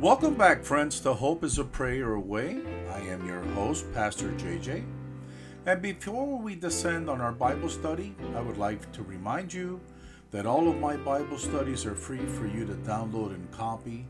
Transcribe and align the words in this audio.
Welcome 0.00 0.36
back, 0.36 0.64
friends, 0.64 0.98
to 1.00 1.12
Hope 1.12 1.44
is 1.44 1.58
a 1.58 1.64
Prayer 1.64 2.14
Away. 2.14 2.62
I 2.90 3.00
am 3.00 3.26
your 3.26 3.42
host, 3.52 3.84
Pastor 3.92 4.30
JJ. 4.30 4.82
And 5.66 5.82
before 5.82 6.38
we 6.38 6.54
descend 6.54 7.10
on 7.10 7.20
our 7.20 7.32
Bible 7.32 7.68
study, 7.68 8.16
I 8.34 8.40
would 8.40 8.56
like 8.56 8.90
to 8.92 9.02
remind 9.02 9.52
you 9.52 9.78
that 10.30 10.46
all 10.46 10.70
of 10.70 10.78
my 10.78 10.96
Bible 10.96 11.36
studies 11.36 11.84
are 11.84 11.94
free 11.94 12.24
for 12.24 12.46
you 12.46 12.64
to 12.64 12.72
download 12.76 13.34
and 13.34 13.50
copy, 13.50 14.06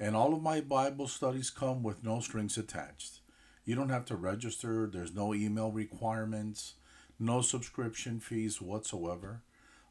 and 0.00 0.16
all 0.16 0.32
of 0.32 0.40
my 0.40 0.62
Bible 0.62 1.06
studies 1.06 1.50
come 1.50 1.82
with 1.82 2.02
no 2.02 2.20
strings 2.20 2.56
attached. 2.56 3.20
You 3.66 3.74
don't 3.74 3.90
have 3.90 4.06
to 4.06 4.16
register, 4.16 4.88
there's 4.90 5.14
no 5.14 5.34
email 5.34 5.70
requirements, 5.70 6.76
no 7.20 7.42
subscription 7.42 8.20
fees 8.20 8.62
whatsoever. 8.62 9.42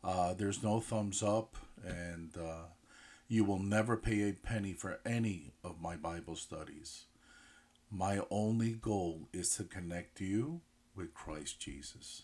Uh, 0.04 0.34
there's 0.34 0.64
no 0.64 0.80
thumbs 0.80 1.22
up, 1.22 1.56
and 1.86 2.36
uh, 2.36 2.64
you 3.28 3.44
will 3.44 3.60
never 3.60 3.98
pay 3.98 4.30
a 4.30 4.34
penny 4.34 4.74
for 4.74 5.00
any 5.06 5.54
of 5.64 5.82
my 5.82 5.96
Bible 5.96 6.36
studies. 6.36 7.06
My 7.90 8.22
only 8.30 8.72
goal 8.72 9.30
is 9.34 9.56
to 9.56 9.64
connect 9.64 10.22
you 10.22 10.62
with 10.96 11.14
Christ 11.14 11.60
Jesus. 11.60 12.24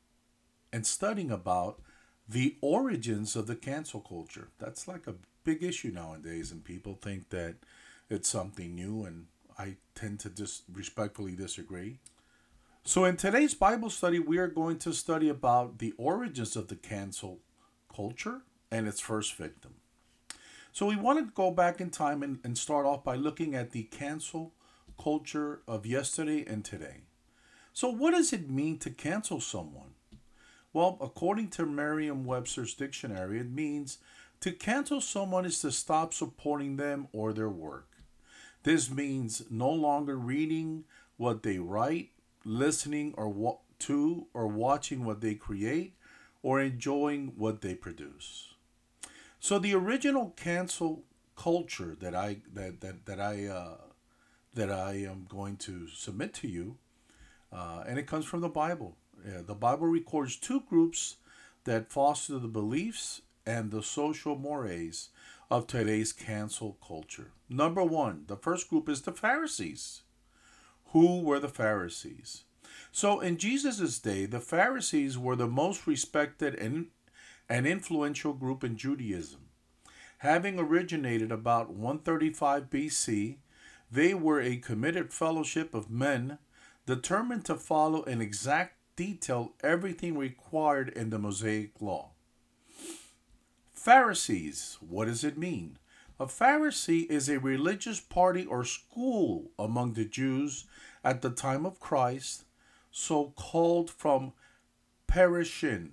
and 0.71 0.87
studying 0.87 1.31
about 1.31 1.81
the 2.29 2.57
origins 2.61 3.35
of 3.35 3.47
the 3.47 3.57
cancel 3.57 4.01
culture. 4.01 4.49
That's 4.59 4.87
like 4.87 5.07
a 5.07 5.15
big 5.43 5.63
issue 5.63 5.91
nowadays, 5.91 6.53
and 6.53 6.63
people 6.63 6.99
think 7.01 7.31
that 7.31 7.55
it's 8.11 8.29
something 8.29 8.75
new, 8.75 9.05
and 9.05 9.27
I 9.59 9.77
tend 9.95 10.21
to 10.21 10.31
just 10.31 10.65
respectfully 10.71 11.35
disagree. 11.35 11.99
So, 12.85 13.05
in 13.05 13.17
today's 13.17 13.55
Bible 13.55 13.89
study, 13.89 14.19
we 14.19 14.37
are 14.37 14.49
going 14.49 14.79
to 14.81 14.93
study 14.93 15.31
about 15.31 15.79
the 15.79 15.95
origins 15.97 16.57
of 16.57 16.69
the 16.69 16.77
cancel 16.77 17.39
culture 17.95 18.43
and 18.71 18.87
its 18.87 19.01
first 19.01 19.35
victim. 19.35 19.77
So, 20.73 20.85
we 20.85 20.97
want 20.97 21.19
to 21.21 21.33
go 21.35 21.51
back 21.51 21.81
in 21.81 21.89
time 21.89 22.23
and, 22.23 22.39
and 22.45 22.59
start 22.59 22.85
off 22.85 23.03
by 23.03 23.17
looking 23.17 23.55
at 23.55 23.71
the 23.71 23.85
cancel 23.85 24.53
culture 25.03 25.63
of 25.67 25.87
yesterday 25.87 26.45
and 26.47 26.65
today. 26.65 27.06
So, 27.77 27.91
what 27.91 28.13
does 28.13 28.33
it 28.33 28.49
mean 28.49 28.79
to 28.79 28.89
cancel 28.89 29.39
someone? 29.39 29.97
Well, 30.73 30.97
according 30.99 31.51
to 31.51 31.67
Merriam 31.67 32.25
Webster's 32.25 32.73
dictionary, 32.73 33.39
it 33.39 33.51
means 33.51 33.99
to 34.41 34.51
cancel 34.51 35.03
someone 35.03 35.45
is 35.45 35.61
to 35.61 35.71
stop 35.71 36.15
supporting 36.15 36.79
them 36.79 37.09
or 37.13 37.35
their 37.35 37.51
work. 37.51 37.89
This 38.63 38.91
means 38.91 39.43
no 39.51 39.71
longer 39.71 40.17
reading 40.17 40.85
what 41.19 41.43
they 41.43 41.59
write, 41.59 42.13
listening 42.47 43.13
or 43.19 43.29
wa- 43.29 43.59
to 43.81 44.27
or 44.33 44.47
watching 44.47 45.05
what 45.05 45.21
they 45.21 45.35
create, 45.35 45.93
or 46.43 46.63
enjoying 46.63 47.35
what 47.37 47.61
they 47.61 47.75
produce. 47.75 48.55
So 49.39 49.59
the 49.59 49.75
original 49.75 50.33
cancel 50.35 51.05
culture 51.37 51.95
that 52.01 52.15
I 52.15 52.39
that 52.55 52.81
that, 52.81 53.05
that 53.05 53.21
I 53.21 53.45
uh, 53.45 53.77
that 54.55 54.71
I 54.71 54.93
am 54.93 55.27
going 55.29 55.59
to 55.59 55.89
submit 55.89 56.33
to 56.37 56.49
you 56.49 56.79
uh, 57.53 57.85
and 57.87 57.99
it 57.99 58.07
comes 58.07 58.25
from 58.25 58.41
the 58.41 58.49
Bible. 58.49 58.97
Yeah, 59.27 59.43
the 59.47 59.55
Bible 59.55 59.87
records 59.87 60.37
two 60.37 60.61
groups 60.61 61.17
that 61.65 61.91
foster 61.91 62.39
the 62.39 62.49
beliefs 62.49 63.23
and 63.45 63.71
the 63.71 63.83
social 63.83 64.37
mores 64.37 65.11
of 65.51 65.67
today's 65.67 66.13
cancel 66.13 66.77
culture. 66.87 67.31
Number 67.49 67.85
one, 67.85 68.25
the 68.27 68.37
first 68.37 68.69
group 68.69 68.89
is 68.89 69.03
the 69.03 69.13
Pharisees. 69.13 70.03
Who 70.87 71.21
were 71.21 71.39
the 71.39 71.49
Pharisees? 71.49 72.45
So 72.93 73.21
in 73.21 73.37
Jesus' 73.37 73.99
day, 73.99 74.27
the 74.27 74.41
Pharisees 74.41 75.19
were 75.19 75.37
the 75.37 75.47
most 75.47 75.87
respected 75.87 76.55
and, 76.55 76.87
and 77.49 77.67
influential 77.67 78.33
group 78.33 78.65
in 78.65 78.77
Judaism. 78.77 79.41
Having 80.19 80.59
originated 80.59 81.31
about 81.31 81.71
135 81.71 82.71
BC, 82.71 83.37
they 83.91 84.15
were 84.15 84.41
a 84.41 84.57
committed 84.57 85.13
fellowship 85.13 85.75
of 85.75 85.91
men 85.91 86.39
determined 86.87 87.45
to 87.45 87.57
follow 87.57 88.03
in 88.05 88.21
exact 88.21 88.77
detail 88.95 89.53
everything 89.63 90.17
required 90.17 90.89
in 90.89 91.11
the 91.11 91.19
Mosaic 91.19 91.73
Law. 91.81 92.11
Pharisees, 93.75 94.79
what 94.81 95.05
does 95.05 95.23
it 95.23 95.37
mean? 95.37 95.79
A 96.19 96.27
Pharisee 96.27 97.07
is 97.11 97.29
a 97.29 97.39
religious 97.39 98.01
party 98.01 98.47
or 98.47 98.65
school 98.65 99.51
among 99.59 99.93
the 99.93 100.07
Jews 100.07 100.65
at 101.05 101.21
the 101.21 101.31
time 101.31 101.67
of 101.67 101.79
Christ, 101.79 102.45
so 102.91 103.35
called 103.37 103.91
from 103.91 104.33
perishin, 105.07 105.91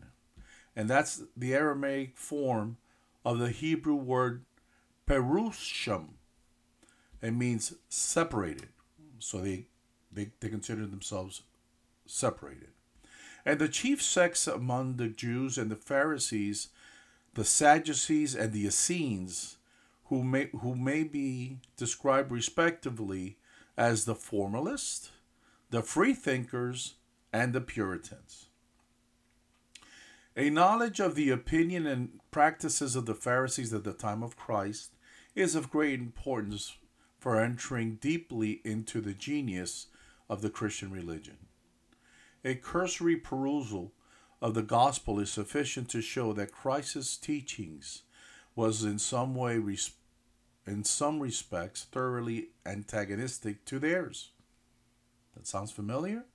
and 0.76 0.90
that's 0.90 1.24
the 1.36 1.54
Aramaic 1.54 2.18
form 2.18 2.78
of 3.26 3.40
the 3.40 3.50
Hebrew 3.50 3.96
word 3.96 4.46
perushim. 5.08 6.14
It 7.22 7.32
means 7.32 7.74
separated. 7.90 8.70
So 9.20 9.40
they 9.42 9.68
they, 10.16 10.32
they 10.40 10.50
considered 10.50 10.92
themselves 10.92 11.44
separated. 12.06 12.70
And 13.46 13.60
the 13.60 13.68
chief 13.68 14.02
sects 14.02 14.48
among 14.48 14.96
the 14.96 15.10
Jews 15.10 15.58
and 15.58 15.70
the 15.70 15.76
Pharisees, 15.76 16.70
the 17.34 17.44
Sadducees 17.44 18.36
and 18.36 18.54
the 18.54 18.66
Essenes, 18.66 19.58
who 20.06 20.24
may, 20.24 20.50
who 20.62 20.76
may 20.76 21.04
be 21.04 21.60
described 21.76 22.32
respectively 22.32 23.38
as 23.78 24.06
the 24.06 24.16
formalists, 24.16 25.12
the 25.72 25.82
freethinkers, 25.82 26.96
and 27.34 27.52
the 27.54 27.62
Puritans. 27.62 28.46
A 30.38 30.50
knowledge 30.50 31.00
of 31.00 31.16
the 31.16 31.30
opinion 31.30 31.86
and 31.86 32.20
practices 32.32 32.96
of 32.96 33.06
the 33.06 33.16
Pharisees 33.16 33.74
at 33.74 33.84
the 33.84 33.94
time 33.94 34.24
of 34.24 34.36
Christ 34.36 34.92
is 35.36 35.56
of 35.56 35.70
great 35.70 36.00
importance 36.00 36.76
for 37.20 37.40
entering 37.40 37.96
deeply 37.96 38.62
into 38.64 39.00
the 39.00 39.14
genius 39.14 39.88
of 40.30 40.42
the 40.42 40.50
Christian 40.50 40.92
religion. 40.92 41.38
A 42.46 42.56
cursory 42.56 43.16
perusal 43.16 43.94
of 44.42 44.54
the 44.54 44.62
gospel 44.62 45.20
is 45.20 45.32
sufficient 45.32 45.90
to 45.90 46.02
show 46.02 46.34
that 46.34 46.52
Christ's 46.52 47.18
teachings 47.18 48.04
was 48.56 48.84
in 48.84 49.00
some 49.00 49.36
way 49.36 49.60
in 50.66 50.84
some 50.84 51.20
respects 51.20 51.86
thoroughly 51.86 52.50
antagonistic 52.66 53.66
to 53.66 53.80
theirs. 53.80 54.32
That 55.36 55.48
sounds 55.48 55.72
familiar? 55.72 56.26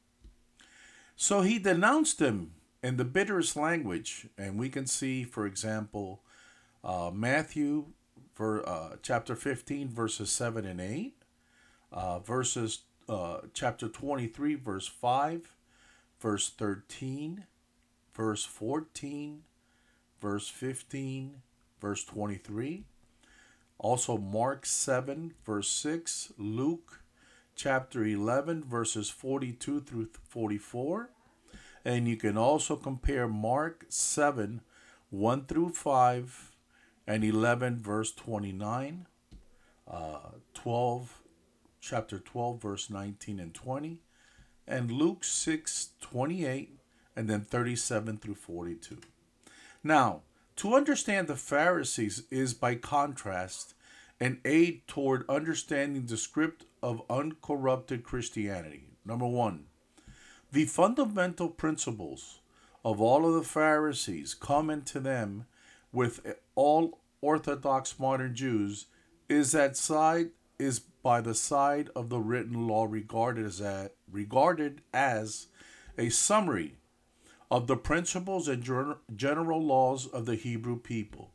So 1.16 1.42
he 1.42 1.58
denounced 1.58 2.18
them 2.18 2.52
in 2.82 2.96
the 2.96 3.04
bitterest 3.04 3.56
language, 3.56 4.28
and 4.36 4.58
we 4.58 4.68
can 4.68 4.86
see, 4.86 5.24
for 5.24 5.46
example, 5.46 6.22
uh, 6.84 7.10
Matthew 7.12 7.86
for 8.34 8.66
uh, 8.68 8.96
chapter 9.02 9.34
15, 9.34 9.88
verses 9.88 10.30
7 10.30 10.64
and 10.64 10.80
8, 10.80 11.14
uh, 11.90 12.18
verses 12.20 12.82
uh, 13.08 13.38
chapter 13.54 13.88
23, 13.88 14.54
verse 14.54 14.86
5, 14.86 15.54
verse 16.20 16.50
13, 16.50 17.44
verse 18.14 18.44
14, 18.44 19.42
verse 20.20 20.48
15, 20.48 21.42
verse 21.80 22.04
23. 22.04 22.84
Also, 23.78 24.18
Mark 24.18 24.66
7, 24.66 25.34
verse 25.44 25.70
6, 25.70 26.32
Luke 26.36 27.00
chapter 27.54 28.04
11, 28.04 28.64
verses 28.64 29.10
42 29.10 29.80
through 29.80 30.08
44. 30.24 31.10
And 31.84 32.08
you 32.08 32.16
can 32.16 32.36
also 32.36 32.76
compare 32.76 33.28
Mark 33.28 33.86
7, 33.88 34.60
1 35.10 35.46
through 35.46 35.70
5, 35.70 36.56
and 37.06 37.24
11, 37.24 37.78
verse 37.78 38.12
29, 38.12 39.06
uh, 39.90 40.18
12, 40.52 41.22
chapter 41.88 42.18
12, 42.18 42.60
verse 42.60 42.90
19 42.90 43.40
and 43.40 43.54
20, 43.54 43.98
and 44.66 44.90
Luke 44.90 45.24
6, 45.24 45.90
28, 46.00 46.78
and 47.16 47.28
then 47.28 47.40
37 47.40 48.18
through 48.18 48.34
42. 48.34 48.98
Now, 49.82 50.20
to 50.56 50.74
understand 50.74 51.28
the 51.28 51.36
Pharisees 51.36 52.24
is, 52.30 52.52
by 52.52 52.74
contrast, 52.74 53.74
an 54.20 54.40
aid 54.44 54.86
toward 54.86 55.28
understanding 55.28 56.04
the 56.06 56.16
script 56.16 56.64
of 56.82 57.02
uncorrupted 57.08 58.02
Christianity. 58.02 58.88
Number 59.04 59.26
one, 59.26 59.64
the 60.52 60.66
fundamental 60.66 61.48
principles 61.48 62.40
of 62.84 63.00
all 63.00 63.26
of 63.26 63.34
the 63.34 63.48
Pharisees 63.48 64.34
common 64.34 64.82
to 64.82 65.00
them 65.00 65.46
with 65.92 66.20
all 66.54 66.98
Orthodox 67.20 67.98
modern 67.98 68.34
Jews 68.34 68.86
is 69.28 69.52
that 69.52 69.76
side 69.76 70.30
is 70.58 70.80
by 71.08 71.22
the 71.22 71.34
side 71.34 71.88
of 71.96 72.10
the 72.10 72.20
written 72.20 72.68
law 72.68 72.84
regarded 72.84 73.46
as 73.46 73.62
a, 73.62 73.90
regarded 74.12 74.82
as 74.92 75.46
a 75.96 76.10
summary 76.10 76.74
of 77.50 77.66
the 77.66 77.78
principles 77.78 78.46
and 78.46 78.62
general 79.16 79.62
laws 79.62 80.06
of 80.06 80.26
the 80.26 80.34
Hebrew 80.34 80.78
people. 80.78 81.30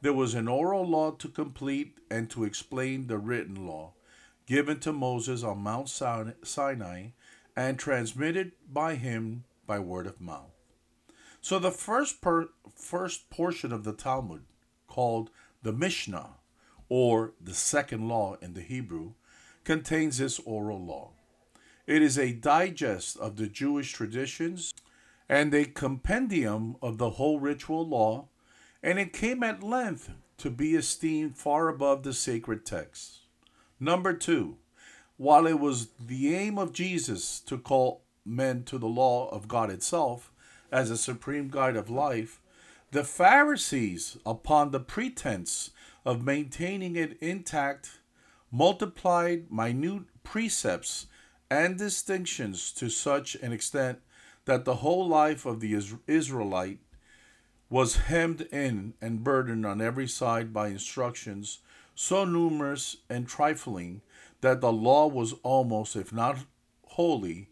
There 0.00 0.14
was 0.14 0.32
an 0.32 0.48
oral 0.48 0.88
law 0.88 1.10
to 1.10 1.28
complete 1.28 1.98
and 2.10 2.30
to 2.30 2.44
explain 2.44 3.06
the 3.06 3.18
written 3.18 3.66
law 3.66 3.92
given 4.46 4.80
to 4.80 4.94
Moses 4.94 5.42
on 5.42 5.58
Mount 5.58 5.90
Sinai 5.90 7.08
and 7.54 7.78
transmitted 7.78 8.52
by 8.66 8.94
him 8.94 9.44
by 9.66 9.78
word 9.78 10.06
of 10.06 10.22
mouth. 10.22 10.56
So 11.42 11.58
the 11.58 11.70
first 11.70 12.22
per, 12.22 12.48
first 12.74 13.28
portion 13.28 13.74
of 13.74 13.84
the 13.84 13.92
Talmud, 13.92 14.44
called 14.88 15.28
the 15.62 15.74
Mishnah, 15.74 16.30
or 16.94 17.32
the 17.40 17.54
second 17.54 18.06
law 18.06 18.36
in 18.42 18.52
the 18.52 18.60
Hebrew, 18.60 19.12
contains 19.64 20.18
this 20.18 20.38
oral 20.40 20.84
law. 20.84 21.12
It 21.86 22.02
is 22.02 22.18
a 22.18 22.34
digest 22.34 23.16
of 23.16 23.36
the 23.36 23.46
Jewish 23.46 23.94
traditions 23.94 24.74
and 25.26 25.54
a 25.54 25.64
compendium 25.64 26.76
of 26.82 26.98
the 26.98 27.12
whole 27.12 27.40
ritual 27.40 27.88
law, 27.88 28.28
and 28.82 28.98
it 28.98 29.14
came 29.14 29.42
at 29.42 29.62
length 29.62 30.10
to 30.36 30.50
be 30.50 30.74
esteemed 30.74 31.38
far 31.38 31.70
above 31.70 32.02
the 32.02 32.12
sacred 32.12 32.66
texts. 32.66 33.20
Number 33.80 34.12
two, 34.12 34.58
while 35.16 35.46
it 35.46 35.58
was 35.58 35.88
the 35.98 36.34
aim 36.34 36.58
of 36.58 36.74
Jesus 36.74 37.40
to 37.46 37.56
call 37.56 38.02
men 38.26 38.64
to 38.64 38.76
the 38.76 38.86
law 38.86 39.30
of 39.30 39.48
God 39.48 39.70
itself 39.70 40.30
as 40.70 40.90
a 40.90 40.98
supreme 40.98 41.48
guide 41.48 41.76
of 41.76 41.88
life, 41.88 42.38
the 42.90 43.02
Pharisees, 43.02 44.18
upon 44.26 44.72
the 44.72 44.80
pretense 44.80 45.70
of 46.04 46.24
maintaining 46.24 46.96
it 46.96 47.16
intact, 47.20 48.00
multiplied 48.50 49.50
minute 49.50 50.04
precepts 50.22 51.06
and 51.50 51.78
distinctions 51.78 52.72
to 52.72 52.88
such 52.88 53.34
an 53.36 53.52
extent 53.52 53.98
that 54.44 54.64
the 54.64 54.76
whole 54.76 55.06
life 55.06 55.46
of 55.46 55.60
the 55.60 55.74
Israelite 56.06 56.78
was 57.70 57.96
hemmed 57.96 58.42
in 58.52 58.94
and 59.00 59.24
burdened 59.24 59.64
on 59.64 59.80
every 59.80 60.08
side 60.08 60.52
by 60.52 60.68
instructions 60.68 61.58
so 61.94 62.24
numerous 62.24 62.96
and 63.08 63.28
trifling 63.28 64.02
that 64.40 64.60
the 64.60 64.72
law 64.72 65.06
was 65.06 65.34
almost, 65.42 65.94
if 65.94 66.12
not 66.12 66.38
wholly, 66.86 67.48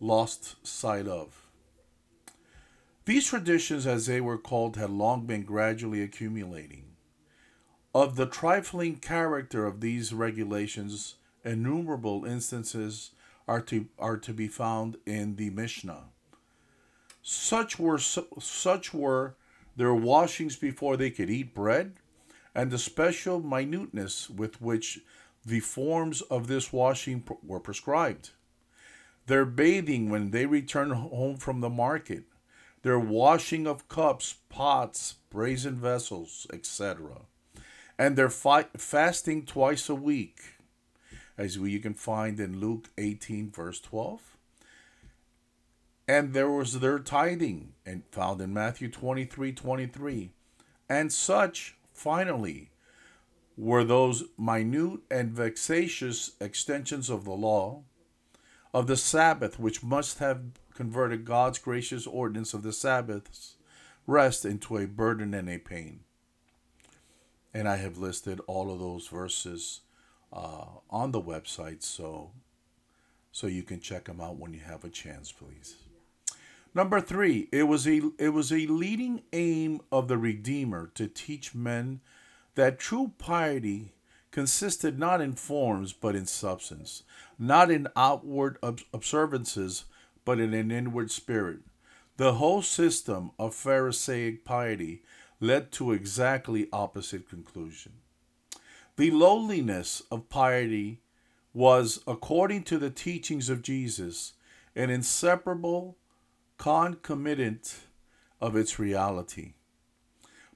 lost 0.00 0.56
sight 0.66 1.06
of. 1.06 1.46
These 3.04 3.28
traditions, 3.28 3.86
as 3.86 4.06
they 4.06 4.20
were 4.20 4.38
called, 4.38 4.76
had 4.76 4.90
long 4.90 5.26
been 5.26 5.42
gradually 5.42 6.02
accumulating. 6.02 6.95
Of 7.96 8.16
the 8.16 8.26
trifling 8.26 8.96
character 8.96 9.64
of 9.64 9.80
these 9.80 10.12
regulations, 10.12 11.14
innumerable 11.42 12.26
instances 12.26 13.12
are 13.48 13.62
to, 13.62 13.86
are 13.98 14.18
to 14.18 14.34
be 14.34 14.48
found 14.48 14.98
in 15.06 15.36
the 15.36 15.48
Mishnah. 15.48 16.10
Such 17.22 17.78
were, 17.78 17.98
such 17.98 18.92
were 18.92 19.36
their 19.76 19.94
washings 19.94 20.56
before 20.56 20.98
they 20.98 21.08
could 21.08 21.30
eat 21.30 21.54
bread, 21.54 21.94
and 22.54 22.70
the 22.70 22.76
special 22.76 23.40
minuteness 23.40 24.28
with 24.28 24.60
which 24.60 25.00
the 25.46 25.60
forms 25.60 26.20
of 26.20 26.48
this 26.48 26.74
washing 26.74 27.24
were 27.42 27.60
prescribed. 27.60 28.32
Their 29.26 29.46
bathing 29.46 30.10
when 30.10 30.32
they 30.32 30.44
returned 30.44 30.92
home 30.92 31.38
from 31.38 31.62
the 31.62 31.70
market, 31.70 32.24
their 32.82 32.98
washing 32.98 33.66
of 33.66 33.88
cups, 33.88 34.34
pots, 34.50 35.14
brazen 35.30 35.76
vessels, 35.76 36.46
etc., 36.52 37.22
and 37.98 38.16
their 38.16 38.28
fi- 38.28 38.68
fasting 38.76 39.44
twice 39.44 39.88
a 39.88 39.94
week, 39.94 40.40
as 41.38 41.58
we, 41.58 41.70
you 41.70 41.80
can 41.80 41.94
find 41.94 42.38
in 42.40 42.60
Luke 42.60 42.90
18, 42.98 43.50
verse 43.50 43.80
12. 43.80 44.36
And 46.08 46.34
there 46.34 46.50
was 46.50 46.80
their 46.80 46.98
tithing, 46.98 47.72
and 47.84 48.02
found 48.12 48.40
in 48.40 48.54
Matthew 48.54 48.90
23, 48.90 49.52
23. 49.52 50.30
And 50.88 51.12
such, 51.12 51.76
finally, 51.92 52.70
were 53.56 53.84
those 53.84 54.24
minute 54.38 55.00
and 55.10 55.32
vexatious 55.32 56.32
extensions 56.40 57.10
of 57.10 57.24
the 57.24 57.32
law, 57.32 57.82
of 58.72 58.86
the 58.86 58.96
Sabbath, 58.96 59.58
which 59.58 59.82
must 59.82 60.18
have 60.18 60.42
converted 60.74 61.24
God's 61.24 61.58
gracious 61.58 62.06
ordinance 62.06 62.52
of 62.52 62.62
the 62.62 62.72
Sabbath's 62.72 63.54
rest 64.06 64.44
into 64.44 64.76
a 64.76 64.86
burden 64.86 65.34
and 65.34 65.48
a 65.48 65.58
pain. 65.58 66.00
And 67.56 67.66
I 67.66 67.76
have 67.76 67.96
listed 67.96 68.38
all 68.46 68.70
of 68.70 68.80
those 68.80 69.08
verses 69.08 69.80
uh, 70.30 70.66
on 70.90 71.12
the 71.12 71.22
website, 71.22 71.82
so 71.82 72.32
so 73.32 73.46
you 73.46 73.62
can 73.62 73.80
check 73.80 74.04
them 74.04 74.20
out 74.20 74.36
when 74.36 74.52
you 74.52 74.60
have 74.60 74.84
a 74.84 74.90
chance, 74.90 75.32
please. 75.32 75.76
Number 76.74 77.00
three, 77.00 77.48
it 77.50 77.62
was 77.62 77.88
a 77.88 78.02
it 78.18 78.34
was 78.34 78.52
a 78.52 78.66
leading 78.66 79.22
aim 79.32 79.80
of 79.90 80.06
the 80.06 80.18
Redeemer 80.18 80.90
to 80.96 81.08
teach 81.08 81.54
men 81.54 82.00
that 82.56 82.78
true 82.78 83.12
piety 83.16 83.94
consisted 84.30 84.98
not 84.98 85.22
in 85.22 85.32
forms 85.32 85.94
but 85.94 86.14
in 86.14 86.26
substance, 86.26 87.04
not 87.38 87.70
in 87.70 87.88
outward 87.96 88.58
observances 88.92 89.86
but 90.26 90.38
in 90.38 90.52
an 90.52 90.70
inward 90.70 91.10
spirit. 91.10 91.60
The 92.18 92.34
whole 92.34 92.60
system 92.60 93.30
of 93.38 93.54
Pharisaic 93.54 94.44
piety 94.44 95.02
led 95.40 95.72
to 95.72 95.92
exactly 95.92 96.68
opposite 96.72 97.28
conclusion. 97.28 97.92
The 98.96 99.10
lowliness 99.10 100.02
of 100.10 100.28
piety 100.28 101.02
was, 101.52 102.00
according 102.06 102.62
to 102.64 102.78
the 102.78 102.90
teachings 102.90 103.48
of 103.48 103.62
Jesus, 103.62 104.34
an 104.74 104.90
inseparable 104.90 105.96
concomitant 106.58 107.80
of 108.40 108.56
its 108.56 108.78
reality. 108.78 109.54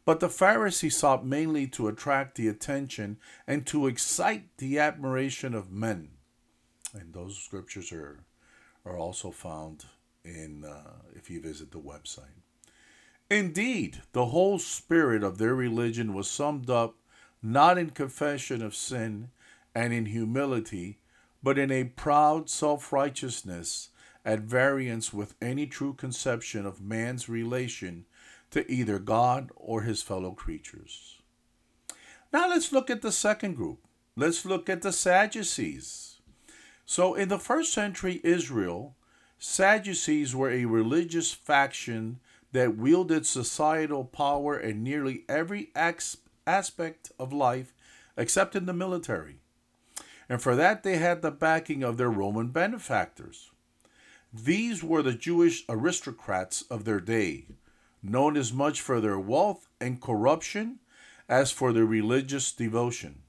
But 0.05 0.21
the 0.21 0.28
Pharisees 0.28 0.97
sought 0.97 1.26
mainly 1.26 1.66
to 1.69 1.88
attract 1.88 2.35
the 2.37 2.49
attention 2.49 3.19
and 3.47 3.66
to 3.66 3.87
excite 3.87 4.57
the 4.57 4.78
admiration 4.78 5.55
of 5.55 5.71
men. 5.71 6.11
And 6.93 7.12
those 7.12 7.38
scriptures 7.38 7.93
are, 7.93 8.21
are 8.85 8.97
also 8.97 9.31
found 9.31 9.85
in 10.25 10.64
uh, 10.64 10.95
if 11.14 11.31
you 11.31 11.40
visit 11.40 11.71
the 11.71 11.78
website. 11.78 12.43
Indeed, 13.31 14.03
the 14.13 14.27
whole 14.27 14.59
spirit 14.59 15.23
of 15.23 15.39
their 15.39 15.55
religion 15.55 16.15
was 16.15 16.29
summed 16.29 16.69
up 16.69 16.97
not 17.43 17.79
in 17.79 17.91
confession 17.91 18.61
of 18.61 18.75
sin 18.75 19.31
and 19.75 19.93
in 19.93 20.07
humility, 20.07 20.99
but 21.43 21.57
in 21.57 21.71
a 21.71 21.85
proud 21.85 22.51
self 22.51 22.93
righteousness 22.93 23.91
at 24.25 24.41
variance 24.41 25.13
with 25.13 25.37
any 25.41 25.67
true 25.67 25.95
conception 25.95 26.67
of 26.67 26.83
man's 26.83 27.29
relation 27.29 28.05
to 28.51 28.71
either 28.71 28.99
God 28.99 29.51
or 29.55 29.83
his 29.83 30.03
fellow 30.03 30.33
creatures. 30.33 31.19
Now 32.33 32.49
let's 32.49 32.73
look 32.73 32.91
at 32.91 33.01
the 33.01 33.13
second 33.13 33.55
group. 33.55 33.79
Let's 34.17 34.45
look 34.45 34.69
at 34.69 34.83
the 34.83 34.93
Sadducees. 34.93 36.19
So, 36.85 37.15
in 37.15 37.29
the 37.29 37.39
first 37.39 37.73
century 37.73 38.21
Israel, 38.25 38.97
Sadducees 39.39 40.35
were 40.35 40.51
a 40.51 40.65
religious 40.65 41.33
faction 41.33 42.19
that 42.52 42.76
wielded 42.76 43.26
societal 43.26 44.04
power 44.04 44.59
in 44.59 44.83
nearly 44.83 45.25
every 45.28 45.71
aspect 45.75 47.12
of 47.19 47.33
life 47.33 47.75
except 48.16 48.57
in 48.57 48.66
the 48.66 48.73
military. 48.73 49.37
And 50.28 50.40
for 50.40 50.54
that, 50.57 50.83
they 50.83 50.97
had 50.97 51.23
the 51.23 51.30
backing 51.30 51.83
of 51.83 51.97
their 51.97 52.11
Roman 52.11 52.49
benefactors. 52.49 53.50
These 54.33 54.85
were 54.85 55.02
the 55.02 55.14
Jewish 55.14 55.64
aristocrats 55.69 56.62
of 56.62 56.85
their 56.85 57.00
day, 57.00 57.47
known 58.02 58.37
as 58.37 58.52
much 58.52 58.80
for 58.80 59.00
their 59.00 59.19
wealth 59.19 59.69
and 59.80 60.00
corruption 60.00 60.78
as 61.28 61.50
for 61.50 61.73
their 61.73 61.85
religious 61.85 62.52
devotion. 62.52 63.23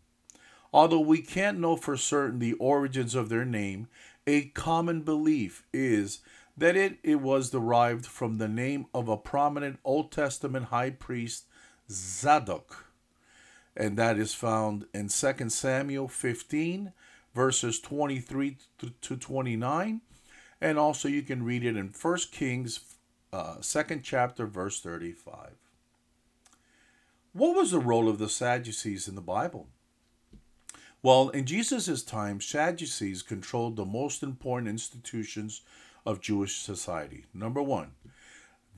Although 0.73 1.01
we 1.01 1.21
can't 1.21 1.59
know 1.59 1.75
for 1.75 1.97
certain 1.97 2.39
the 2.39 2.53
origins 2.53 3.15
of 3.15 3.29
their 3.29 3.45
name, 3.45 3.87
a 4.27 4.45
common 4.49 5.01
belief 5.01 5.63
is 5.73 6.19
that 6.57 6.75
it, 6.75 6.97
it 7.03 7.21
was 7.21 7.49
derived 7.49 8.05
from 8.05 8.37
the 8.37 8.47
name 8.47 8.85
of 8.93 9.07
a 9.07 9.17
prominent 9.17 9.79
Old 9.83 10.11
Testament 10.11 10.65
high 10.65 10.91
priest, 10.91 11.45
Zadok. 11.89 12.85
And 13.75 13.97
that 13.97 14.17
is 14.17 14.33
found 14.33 14.85
in 14.93 15.07
2 15.07 15.49
Samuel 15.49 16.07
15, 16.07 16.91
verses 17.33 17.79
23 17.79 18.57
to 19.01 19.17
29. 19.17 20.01
And 20.59 20.77
also 20.77 21.07
you 21.07 21.21
can 21.21 21.43
read 21.43 21.63
it 21.63 21.77
in 21.77 21.93
1 21.99 22.17
Kings 22.31 22.81
uh, 23.33 23.61
second 23.61 24.03
chapter, 24.03 24.45
verse 24.45 24.81
35. 24.81 25.51
What 27.33 27.55
was 27.55 27.71
the 27.71 27.79
role 27.79 28.09
of 28.09 28.17
the 28.19 28.27
Sadducees 28.27 29.07
in 29.07 29.15
the 29.15 29.21
Bible? 29.21 29.67
Well, 31.01 31.29
in 31.29 31.45
Jesus' 31.45 32.03
time, 32.03 32.41
Sadducees 32.41 33.23
controlled 33.23 33.75
the 33.75 33.85
most 33.85 34.21
important 34.21 34.67
institutions 34.67 35.61
of 36.05 36.21
Jewish 36.21 36.59
society. 36.59 37.25
Number 37.33 37.61
one, 37.61 37.91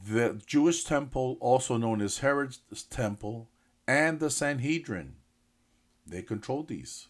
the 0.06 0.42
Jewish 0.46 0.84
temple, 0.84 1.38
also 1.40 1.78
known 1.78 2.02
as 2.02 2.20
Herod's 2.20 2.60
temple, 2.90 3.50
and 3.88 4.20
the 4.20 4.30
Sanhedrin. 4.30 5.16
They 6.06 6.22
controlled 6.22 6.68
these. 6.68 7.08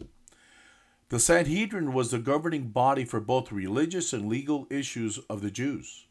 The 1.09 1.19
Sanhedrin 1.19 1.93
was 1.93 2.11
the 2.11 2.19
governing 2.19 2.69
body 2.69 3.05
for 3.05 3.19
both 3.19 3.51
religious 3.51 4.13
and 4.13 4.27
legal 4.27 4.67
issues 4.69 5.19
of 5.29 5.41
the 5.41 5.51
Jews. 5.51 6.05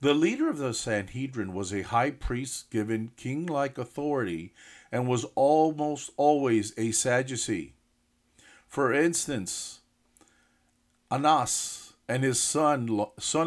The 0.00 0.14
leader 0.14 0.48
of 0.50 0.58
the 0.58 0.74
Sanhedrin 0.74 1.54
was 1.54 1.72
a 1.72 1.82
high 1.82 2.10
priest 2.10 2.70
given 2.70 3.12
king 3.16 3.46
like 3.46 3.78
authority 3.78 4.52
and 4.92 5.08
was 5.08 5.24
almost 5.34 6.10
always 6.16 6.72
a 6.76 6.92
Sadducee. 6.92 7.74
For 8.68 8.92
instance, 8.92 9.80
Annas 11.10 11.85
and 12.08 12.22
his 12.22 12.40
son 12.40 12.88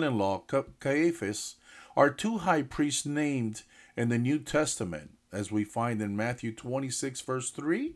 in 0.04 0.18
law 0.18 0.44
Caiaphas 0.80 1.56
are 1.96 2.10
two 2.10 2.40
high 2.40 2.62
priests 2.62 3.06
named 3.06 3.64
in 3.96 4.10
the 4.10 4.18
New 4.18 4.40
Testament, 4.40 5.12
as 5.32 5.52
we 5.52 5.64
find 5.64 6.02
in 6.02 6.16
Matthew 6.16 6.54
26, 6.54 7.22
verse 7.22 7.50
3 7.52 7.96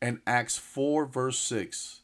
and 0.00 0.20
Acts 0.26 0.56
4, 0.56 1.06
verse 1.06 1.38
6. 1.38 2.02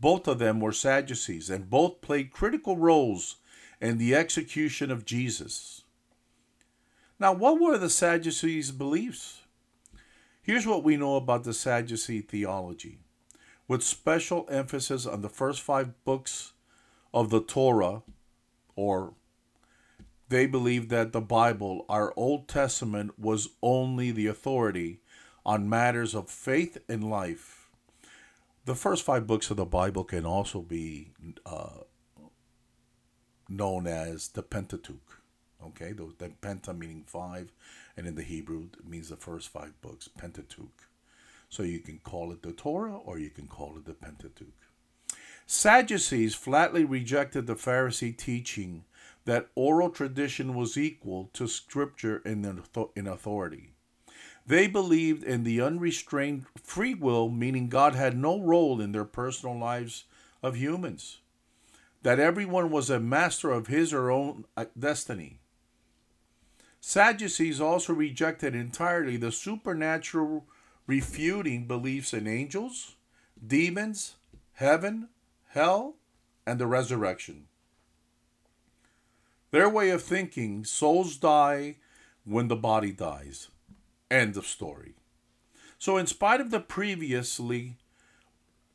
Both 0.00 0.26
of 0.26 0.38
them 0.38 0.60
were 0.60 0.72
Sadducees, 0.72 1.50
and 1.50 1.70
both 1.70 2.00
played 2.00 2.32
critical 2.32 2.76
roles 2.76 3.36
in 3.80 3.98
the 3.98 4.14
execution 4.14 4.90
of 4.90 5.04
Jesus. 5.04 5.82
Now, 7.18 7.32
what 7.32 7.60
were 7.60 7.78
the 7.78 7.90
Sadducees' 7.90 8.70
beliefs? 8.70 9.42
Here's 10.42 10.66
what 10.66 10.84
we 10.84 10.96
know 10.96 11.16
about 11.16 11.44
the 11.44 11.54
Sadducee 11.54 12.20
theology, 12.20 12.98
with 13.68 13.82
special 13.82 14.46
emphasis 14.50 15.06
on 15.06 15.22
the 15.22 15.28
first 15.28 15.60
five 15.60 16.04
books 16.04 16.53
of 17.14 17.30
the 17.30 17.40
Torah, 17.40 18.02
or 18.74 19.14
they 20.28 20.46
believed 20.46 20.90
that 20.90 21.12
the 21.12 21.20
Bible, 21.20 21.86
our 21.88 22.12
Old 22.16 22.48
Testament, 22.48 23.18
was 23.18 23.50
only 23.62 24.10
the 24.10 24.26
authority 24.26 25.00
on 25.46 25.68
matters 25.68 26.14
of 26.14 26.28
faith 26.28 26.76
and 26.88 27.08
life. 27.08 27.68
The 28.64 28.74
first 28.74 29.04
five 29.04 29.26
books 29.26 29.50
of 29.50 29.56
the 29.56 29.64
Bible 29.64 30.02
can 30.02 30.26
also 30.26 30.60
be 30.60 31.12
uh, 31.46 31.84
known 33.48 33.86
as 33.86 34.28
the 34.28 34.42
Pentateuch. 34.42 35.20
Okay, 35.64 35.92
the, 35.92 36.12
the 36.18 36.28
penta 36.42 36.76
meaning 36.76 37.04
five, 37.06 37.50
and 37.96 38.06
in 38.06 38.16
the 38.16 38.22
Hebrew 38.22 38.68
it 38.72 38.86
means 38.86 39.08
the 39.08 39.16
first 39.16 39.48
five 39.48 39.80
books, 39.80 40.08
Pentateuch. 40.08 40.88
So 41.48 41.62
you 41.62 41.78
can 41.78 41.98
call 41.98 42.32
it 42.32 42.42
the 42.42 42.52
Torah 42.52 42.96
or 42.96 43.18
you 43.18 43.30
can 43.30 43.46
call 43.46 43.76
it 43.76 43.84
the 43.84 43.94
Pentateuch. 43.94 44.63
Sadducees 45.46 46.34
flatly 46.34 46.84
rejected 46.84 47.46
the 47.46 47.54
Pharisee 47.54 48.16
teaching 48.16 48.84
that 49.24 49.48
oral 49.54 49.90
tradition 49.90 50.54
was 50.54 50.76
equal 50.76 51.30
to 51.32 51.46
scripture 51.46 52.18
in, 52.18 52.62
authority. 53.06 53.70
They 54.46 54.66
believed 54.66 55.22
in 55.22 55.44
the 55.44 55.60
unrestrained 55.60 56.46
free 56.62 56.94
will, 56.94 57.30
meaning 57.30 57.68
God 57.68 57.94
had 57.94 58.16
no 58.16 58.40
role 58.40 58.80
in 58.80 58.92
their 58.92 59.04
personal 59.04 59.58
lives 59.58 60.04
of 60.42 60.56
humans 60.56 61.18
that 62.04 62.20
everyone 62.20 62.70
was 62.70 62.90
a 62.90 63.00
master 63.00 63.50
of 63.50 63.66
his 63.66 63.92
or 63.92 64.10
own 64.10 64.44
uh, 64.56 64.66
destiny. 64.78 65.40
Sadducees 66.78 67.62
also 67.62 67.94
rejected 67.94 68.54
entirely 68.54 69.16
the 69.16 69.32
supernatural, 69.32 70.44
refuting 70.86 71.66
beliefs 71.66 72.12
in 72.12 72.26
angels, 72.26 72.96
demons, 73.44 74.16
heaven, 74.52 75.08
hell, 75.54 75.94
and 76.46 76.58
the 76.58 76.66
resurrection. 76.66 77.46
Their 79.52 79.68
way 79.68 79.90
of 79.90 80.02
thinking 80.02 80.64
souls 80.64 81.16
die 81.16 81.76
when 82.24 82.48
the 82.48 82.56
body 82.56 82.90
dies. 82.90 83.48
End 84.10 84.36
of 84.36 84.46
story. 84.46 84.94
So, 85.78 85.96
in 85.96 86.06
spite 86.06 86.40
of 86.40 86.50
the 86.50 86.60
previously, 86.60 87.76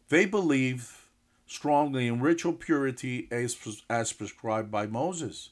they 0.08 0.26
believe 0.26 1.10
strongly 1.46 2.08
in 2.08 2.22
ritual 2.22 2.54
purity 2.54 3.28
as, 3.30 3.58
as 3.90 4.14
prescribed 4.14 4.72
by 4.72 4.88
Moses. 4.88 5.50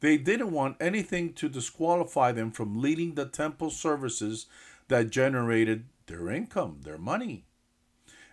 They 0.00 0.16
didn't 0.16 0.52
want 0.52 0.76
anything 0.80 1.32
to 1.34 1.48
disqualify 1.48 2.30
them 2.32 2.52
from 2.52 2.80
leading 2.80 3.14
the 3.14 3.26
temple 3.26 3.70
services 3.70 4.46
that 4.86 5.10
generated 5.10 5.86
their 6.06 6.30
income, 6.30 6.82
their 6.84 6.98
money. 6.98 7.46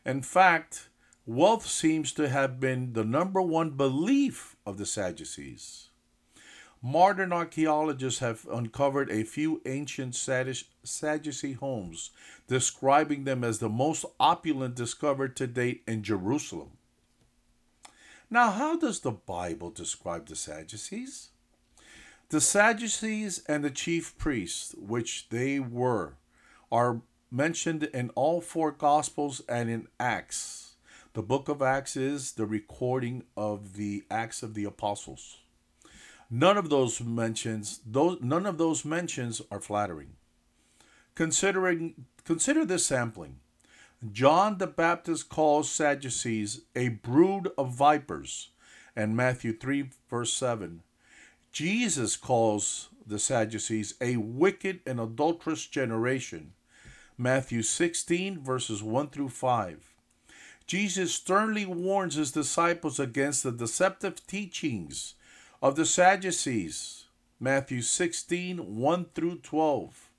In 0.06 0.22
fact, 0.22 0.90
wealth 1.25 1.65
seems 1.65 2.12
to 2.13 2.29
have 2.29 2.60
been 2.60 2.94
the 2.94 3.03
number 3.03 3.41
one 3.41 3.72
belief 3.72 4.55
of 4.65 4.77
the 4.77 4.86
Sadducees. 4.86 5.89
Modern 6.82 7.34
archaeologists 7.34 8.20
have 8.20 8.46
uncovered 8.51 9.10
a 9.10 9.24
few 9.24 9.60
ancient 9.65 10.13
Sadducee 10.13 11.53
homes, 11.53 12.12
describing 12.48 13.24
them 13.24 13.44
as 13.44 13.58
the 13.58 13.70
most 13.70 14.05
opulent 14.20 14.75
discovered 14.75 15.36
to 15.38 15.48
date 15.48 15.82
in 15.88 16.03
Jerusalem. 16.03 16.72
Now, 18.29 18.51
how 18.51 18.77
does 18.77 19.00
the 19.00 19.12
Bible 19.12 19.72
describe 19.72 20.27
the 20.27 20.36
Sadducees? 20.36 21.29
The 22.29 22.41
Sadducees 22.41 23.44
and 23.48 23.63
the 23.63 23.72
chief 23.72 24.17
priests, 24.17 24.75
which 24.77 25.29
they 25.29 25.60
were, 25.60 26.17
are 26.72 27.01
mentioned 27.32 27.84
in 27.84 28.10
all 28.12 28.41
four 28.41 28.72
Gospels 28.72 29.41
and 29.48 29.70
in 29.70 29.88
Acts. 30.00 30.64
The 31.15 31.24
book 31.24 31.48
of 31.48 31.62
Acts 31.62 31.95
is 31.95 32.34
the 32.34 32.45
recording 32.45 33.24
of 33.38 33.77
the 33.77 34.03
Acts 34.12 34.43
of 34.43 34.53
the 34.53 34.65
Apostles. 34.65 35.38
None 36.29 36.57
of 36.57 36.69
those 36.69 37.00
mentions, 37.00 37.79
those 37.86 38.19
none 38.19 38.45
of 38.45 38.57
those 38.57 38.84
mentions 38.84 39.41
are 39.50 39.62
flattering. 39.62 40.17
Considering 41.15 42.05
consider 42.25 42.65
this 42.65 42.86
sampling. 42.86 43.38
John 44.12 44.57
the 44.57 44.67
Baptist 44.67 45.29
calls 45.29 45.69
Sadducees 45.72 46.63
a 46.75 46.89
brood 46.89 47.50
of 47.57 47.74
vipers, 47.74 48.50
and 48.93 49.15
Matthew 49.15 49.57
3, 49.57 49.91
verse 50.10 50.34
7. 50.34 50.81
Jesus 51.53 52.17
calls 52.17 52.89
the 53.07 53.19
Sadducees 53.19 53.93
a 54.01 54.17
wicked 54.17 54.81
and 54.86 55.00
adulterous 55.00 55.65
generation, 55.65 56.51
Matthew 57.17 57.62
16, 57.62 58.43
verses 58.43 58.84
1 58.84 59.12
through 59.12 59.29
5. 59.29 59.95
Jesus 60.67 61.13
sternly 61.13 61.65
warns 61.65 62.15
his 62.15 62.31
disciples 62.31 63.00
against 63.00 63.43
the 63.43 63.51
deceptive 63.51 64.25
teachings 64.25 65.13
of 65.62 65.75
the 65.75 65.86
Sadducees, 65.86 67.05
Matthew 67.39 67.81
16, 67.81 68.75
1 68.75 69.05
through 69.13 69.38
12. 69.39 70.10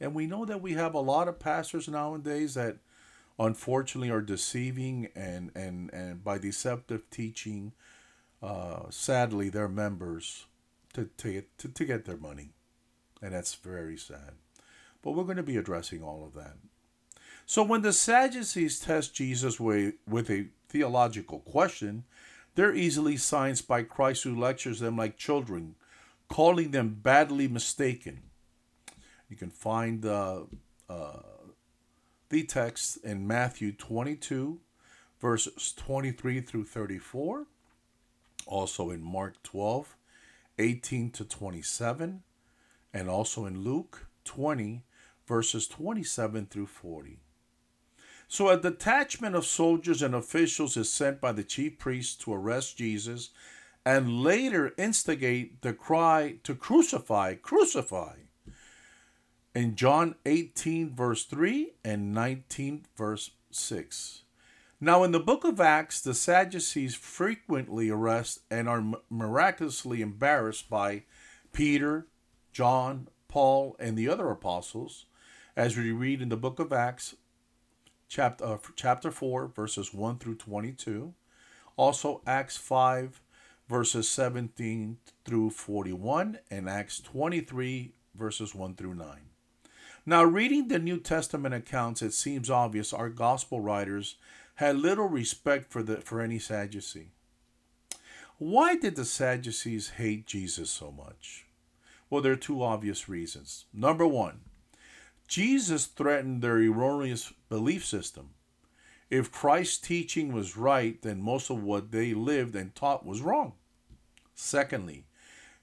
And 0.00 0.14
we 0.14 0.26
know 0.26 0.44
that 0.44 0.60
we 0.60 0.72
have 0.72 0.94
a 0.94 1.00
lot 1.00 1.28
of 1.28 1.38
pastors 1.38 1.88
nowadays 1.88 2.54
that 2.54 2.78
unfortunately 3.38 4.10
are 4.10 4.20
deceiving 4.20 5.08
and, 5.14 5.52
and, 5.54 5.92
and 5.92 6.24
by 6.24 6.38
deceptive 6.38 7.08
teaching, 7.10 7.72
uh, 8.42 8.90
sadly, 8.90 9.48
their 9.48 9.68
members 9.68 10.46
to, 10.94 11.08
to, 11.18 11.44
to, 11.58 11.68
to 11.68 11.84
get 11.84 12.04
their 12.04 12.16
money. 12.16 12.50
And 13.22 13.32
that's 13.32 13.54
very 13.54 13.96
sad. 13.96 14.32
But 15.02 15.12
we're 15.12 15.24
going 15.24 15.36
to 15.36 15.44
be 15.44 15.56
addressing 15.56 16.02
all 16.02 16.24
of 16.24 16.34
that. 16.34 16.56
So 17.46 17.62
when 17.62 17.82
the 17.82 17.92
Sadducees 17.92 18.80
test 18.80 19.14
Jesus 19.14 19.58
with, 19.60 20.30
a 20.30 20.46
theological 20.68 21.40
question, 21.40 22.04
they're 22.54 22.74
easily 22.74 23.16
silenced 23.16 23.66
by 23.66 23.82
Christ 23.82 24.24
who 24.24 24.38
lectures 24.38 24.80
them 24.80 24.96
like 24.96 25.16
children, 25.16 25.74
calling 26.28 26.70
them 26.70 26.98
badly 27.02 27.48
mistaken. 27.48 28.22
You 29.28 29.36
can 29.36 29.50
find 29.50 30.04
uh, 30.04 30.42
uh, 30.88 31.20
the 32.28 32.44
text 32.44 32.98
in 33.04 33.26
Matthew 33.26 33.72
22, 33.72 34.60
verses 35.20 35.72
23 35.76 36.40
through 36.40 36.64
34, 36.64 37.46
also 38.46 38.90
in 38.90 39.02
Mark 39.02 39.42
12, 39.42 39.96
18 40.58 41.10
to 41.10 41.24
27, 41.24 42.22
and 42.94 43.08
also 43.08 43.46
in 43.46 43.62
Luke 43.62 44.06
20, 44.24 44.84
verses 45.26 45.66
27 45.66 46.46
through 46.46 46.66
40. 46.66 47.18
So 48.32 48.48
a 48.48 48.56
detachment 48.56 49.36
of 49.36 49.44
soldiers 49.44 50.00
and 50.00 50.14
officials 50.14 50.78
is 50.78 50.90
sent 50.90 51.20
by 51.20 51.32
the 51.32 51.44
chief 51.44 51.78
priests 51.78 52.16
to 52.24 52.32
arrest 52.32 52.78
Jesus 52.78 53.28
and 53.84 54.22
later 54.22 54.72
instigate 54.78 55.60
the 55.60 55.74
cry 55.74 56.36
to 56.44 56.54
crucify, 56.54 57.34
crucify 57.34 58.14
in 59.54 59.76
John 59.76 60.14
18, 60.24 60.94
verse 60.94 61.24
3 61.24 61.74
and 61.84 62.14
19, 62.14 62.86
verse 62.96 63.32
6. 63.50 64.22
Now, 64.80 65.02
in 65.02 65.12
the 65.12 65.20
book 65.20 65.44
of 65.44 65.60
Acts, 65.60 66.00
the 66.00 66.14
Sadducees 66.14 66.94
frequently 66.94 67.90
arrest 67.90 68.40
and 68.50 68.66
are 68.66 68.94
miraculously 69.10 70.00
embarrassed 70.00 70.70
by 70.70 71.02
Peter, 71.52 72.06
John, 72.50 73.08
Paul, 73.28 73.76
and 73.78 73.94
the 73.94 74.08
other 74.08 74.30
apostles, 74.30 75.04
as 75.54 75.76
we 75.76 75.92
read 75.92 76.22
in 76.22 76.30
the 76.30 76.38
book 76.38 76.58
of 76.58 76.72
Acts, 76.72 77.14
chapter, 78.12 78.44
uh, 78.44 78.58
chapter 78.76 79.10
4, 79.10 79.46
verses 79.48 79.94
1 79.94 80.18
through 80.18 80.34
22. 80.34 81.14
Also, 81.76 82.20
Acts 82.26 82.58
5, 82.58 83.22
verses 83.68 84.06
17 84.06 84.98
through 85.24 85.48
41, 85.48 86.38
and 86.50 86.68
Acts 86.68 87.00
23, 87.00 87.94
verses 88.14 88.54
1 88.54 88.74
through 88.74 88.94
9. 88.94 89.06
Now, 90.04 90.24
reading 90.24 90.68
the 90.68 90.78
New 90.78 90.98
Testament 90.98 91.54
accounts, 91.54 92.02
it 92.02 92.12
seems 92.12 92.50
obvious 92.50 92.92
our 92.92 93.08
gospel 93.08 93.60
writers 93.60 94.16
had 94.56 94.76
little 94.76 95.08
respect 95.08 95.72
for, 95.72 95.82
the, 95.82 95.96
for 96.02 96.20
any 96.20 96.38
Sadducee. 96.38 97.12
Why 98.36 98.76
did 98.76 98.96
the 98.96 99.06
Sadducees 99.06 99.90
hate 99.90 100.26
Jesus 100.26 100.70
so 100.70 100.90
much? 100.92 101.46
Well, 102.10 102.20
there 102.20 102.32
are 102.32 102.36
two 102.36 102.62
obvious 102.62 103.08
reasons. 103.08 103.64
Number 103.72 104.06
one, 104.06 104.40
Jesus 105.28 105.86
threatened 105.86 106.42
their 106.42 106.58
erroneous 106.58 107.32
belief 107.48 107.84
system. 107.84 108.30
If 109.10 109.30
Christ's 109.30 109.78
teaching 109.78 110.32
was 110.32 110.56
right, 110.56 111.00
then 111.02 111.20
most 111.20 111.50
of 111.50 111.62
what 111.62 111.90
they 111.90 112.14
lived 112.14 112.56
and 112.56 112.74
taught 112.74 113.04
was 113.04 113.20
wrong. 113.20 113.52
Secondly, 114.34 115.04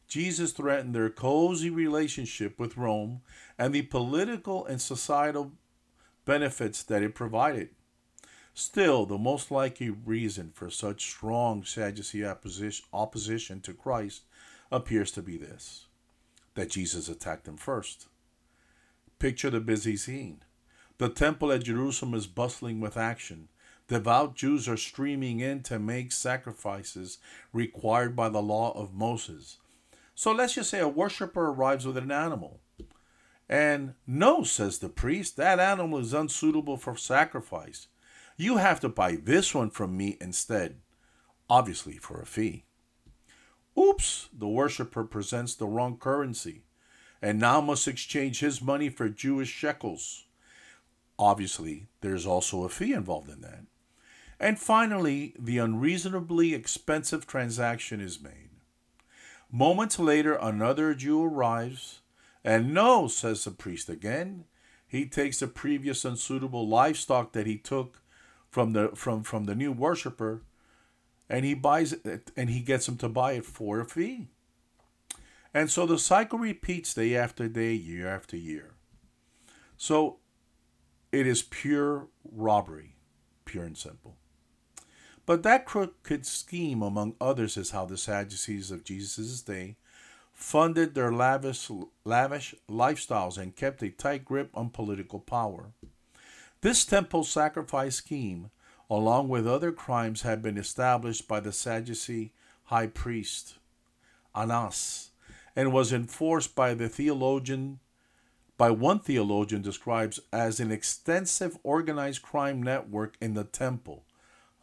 Jesus 0.08 0.52
threatened 0.52 0.96
their 0.96 1.10
cozy 1.10 1.70
relationship 1.70 2.60
with 2.60 2.78
Rome 2.78 3.22
and 3.58 3.74
the 3.74 3.84
political 3.84 4.66
and 4.66 4.82
societal 4.82 5.52
benefits 6.26 6.84
that 6.84 7.04
it 7.04 7.16
provided. 7.16 7.70
Still, 8.54 9.06
the 9.06 9.18
most 9.18 9.52
likely 9.52 9.90
reason 9.90 10.52
for 10.54 10.70
such 10.70 11.10
strong 11.10 11.64
Sadducee 11.64 12.26
opposition 12.26 13.62
to 13.62 13.74
Christ 13.74 14.24
appears 14.72 15.12
to 15.12 15.22
be 15.22 15.38
this 15.38 15.86
that 16.56 16.72
Jesus 16.72 17.08
attacked 17.08 17.46
them 17.46 17.58
first. 17.58 18.08
Picture 19.20 19.50
the 19.50 19.60
busy 19.60 19.98
scene. 19.98 20.44
The 20.98 21.10
temple 21.10 21.52
at 21.52 21.66
Jerusalem 21.66 22.14
is 22.14 22.26
bustling 22.26 22.80
with 22.80 22.96
action. 22.96 23.50
Devout 23.90 24.34
Jews 24.34 24.70
are 24.70 24.78
streaming 24.78 25.42
in 25.42 25.62
to 25.64 25.78
make 25.78 26.14
sacrifices 26.14 27.18
required 27.52 28.16
by 28.16 28.30
the 28.30 28.42
law 28.42 28.72
of 28.72 28.94
Moses. 28.94 29.58
So 30.16 30.32
let's 30.32 30.56
just 30.56 30.70
say 30.70 30.80
a 30.80 30.88
worshiper 30.88 31.50
arrives 31.50 31.86
with 31.86 31.98
an 31.98 32.12
animal. 32.12 32.62
And 33.50 33.96
no, 34.08 34.44
says 34.44 34.80
the 34.80 34.88
priest, 34.88 35.36
that 35.36 35.60
animal 35.60 36.00
is 36.00 36.14
unsuitable 36.14 36.78
for 36.78 36.96
sacrifice. 36.96 37.88
You 38.38 38.56
have 38.56 38.80
to 38.80 38.90
buy 38.90 39.18
this 39.22 39.54
one 39.54 39.70
from 39.70 39.98
me 39.98 40.16
instead, 40.22 40.78
obviously 41.50 41.98
for 41.98 42.22
a 42.22 42.26
fee. 42.26 42.64
Oops, 43.78 44.30
the 44.32 44.48
worshiper 44.48 45.04
presents 45.04 45.56
the 45.56 45.68
wrong 45.68 45.98
currency 45.98 46.64
and 47.22 47.40
now 47.40 47.62
must 47.62 47.88
exchange 47.88 48.40
his 48.40 48.62
money 48.62 48.90
for 48.90 49.10
Jewish 49.10 49.50
shekels. 49.50 50.26
Obviously, 51.18 51.88
there's 52.02 52.26
also 52.26 52.64
a 52.64 52.70
fee 52.70 52.94
involved 52.94 53.30
in 53.30 53.42
that. 53.42 53.64
And 54.40 54.58
finally, 54.58 55.36
the 55.38 55.58
unreasonably 55.58 56.54
expensive 56.54 57.28
transaction 57.28 58.00
is 58.00 58.22
made. 58.22 58.50
Moments 59.52 60.00
later, 60.00 60.36
another 60.36 60.94
Jew 60.94 61.24
arrives, 61.24 62.00
and 62.44 62.74
no, 62.74 63.08
says 63.08 63.44
the 63.44 63.52
priest 63.52 63.90
again. 63.90 64.46
He 64.88 65.06
takes 65.06 65.40
the 65.40 65.48
previous 65.48 66.06
unsuitable 66.06 66.68
livestock 66.68 67.34
that 67.34 67.48
he 67.48 67.58
took 67.58 68.02
from 68.50 68.74
the 68.74 68.90
from, 68.96 69.24
from 69.24 69.46
the 69.46 69.56
new 69.56 69.72
worshiper, 69.72 70.44
and 71.30 71.46
he 71.46 71.54
buys 71.54 71.94
it 71.94 72.32
and 72.36 72.50
he 72.50 72.62
gets 72.62 72.88
him 72.88 72.98
to 72.98 73.10
buy 73.10 73.34
it 73.34 73.46
for 73.46 73.80
a 73.80 73.86
fee. 73.86 74.30
And 75.54 75.70
so 75.70 75.86
the 75.86 75.98
cycle 75.98 76.40
repeats 76.40 76.94
day 76.94 77.16
after 77.16 77.48
day, 77.48 77.74
year 77.74 78.08
after 78.08 78.38
year. 78.38 78.72
So 79.78 80.18
it 81.12 81.26
is 81.26 81.42
pure 81.42 82.08
robbery, 82.32 82.96
pure 83.46 83.64
and 83.64 83.78
simple. 83.78 84.16
But 85.26 85.44
that 85.44 85.66
crooked 85.66 86.26
scheme, 86.26 86.82
among 86.82 87.16
others, 87.22 87.56
is 87.58 87.72
how 87.72 87.86
the 87.86 87.98
Sadducees 87.98 88.72
of 88.72 88.84
Jesus' 88.84 89.42
day 89.42 89.76
funded 90.34 90.96
their 90.96 91.12
lavish, 91.12 91.70
lavish 92.04 92.56
lifestyles 92.70 93.38
and 93.38 93.56
kept 93.56 93.84
a 93.84 93.90
tight 93.90 94.26
grip 94.26 94.50
on 94.54 94.70
political 94.70 95.20
power. 95.20 95.72
This 96.62 96.86
temple 96.86 97.24
sacrifice 97.24 97.96
scheme, 97.96 98.50
along 98.90 99.30
with 99.30 99.48
other 99.48 99.72
crimes, 99.72 100.22
had 100.24 100.42
been 100.42 100.58
established 100.58 101.28
by 101.28 101.40
the 101.40 101.52
Sadducee 101.52 102.34
high 102.66 102.88
priest, 102.88 103.56
Annas, 104.34 105.09
and 105.60 105.74
was 105.74 105.92
enforced 105.92 106.56
by 106.56 106.74
the 106.74 106.88
theologian 106.88 107.80
by 108.58 108.72
one 108.72 109.00
theologian 109.00 109.62
describes 109.62 110.20
as 110.32 110.60
an 110.62 110.72
extensive 110.72 111.58
organized 111.64 112.22
crime 112.22 112.64
network 112.64 113.18
in 113.20 113.34
the 113.34 113.44
temple 113.44 114.06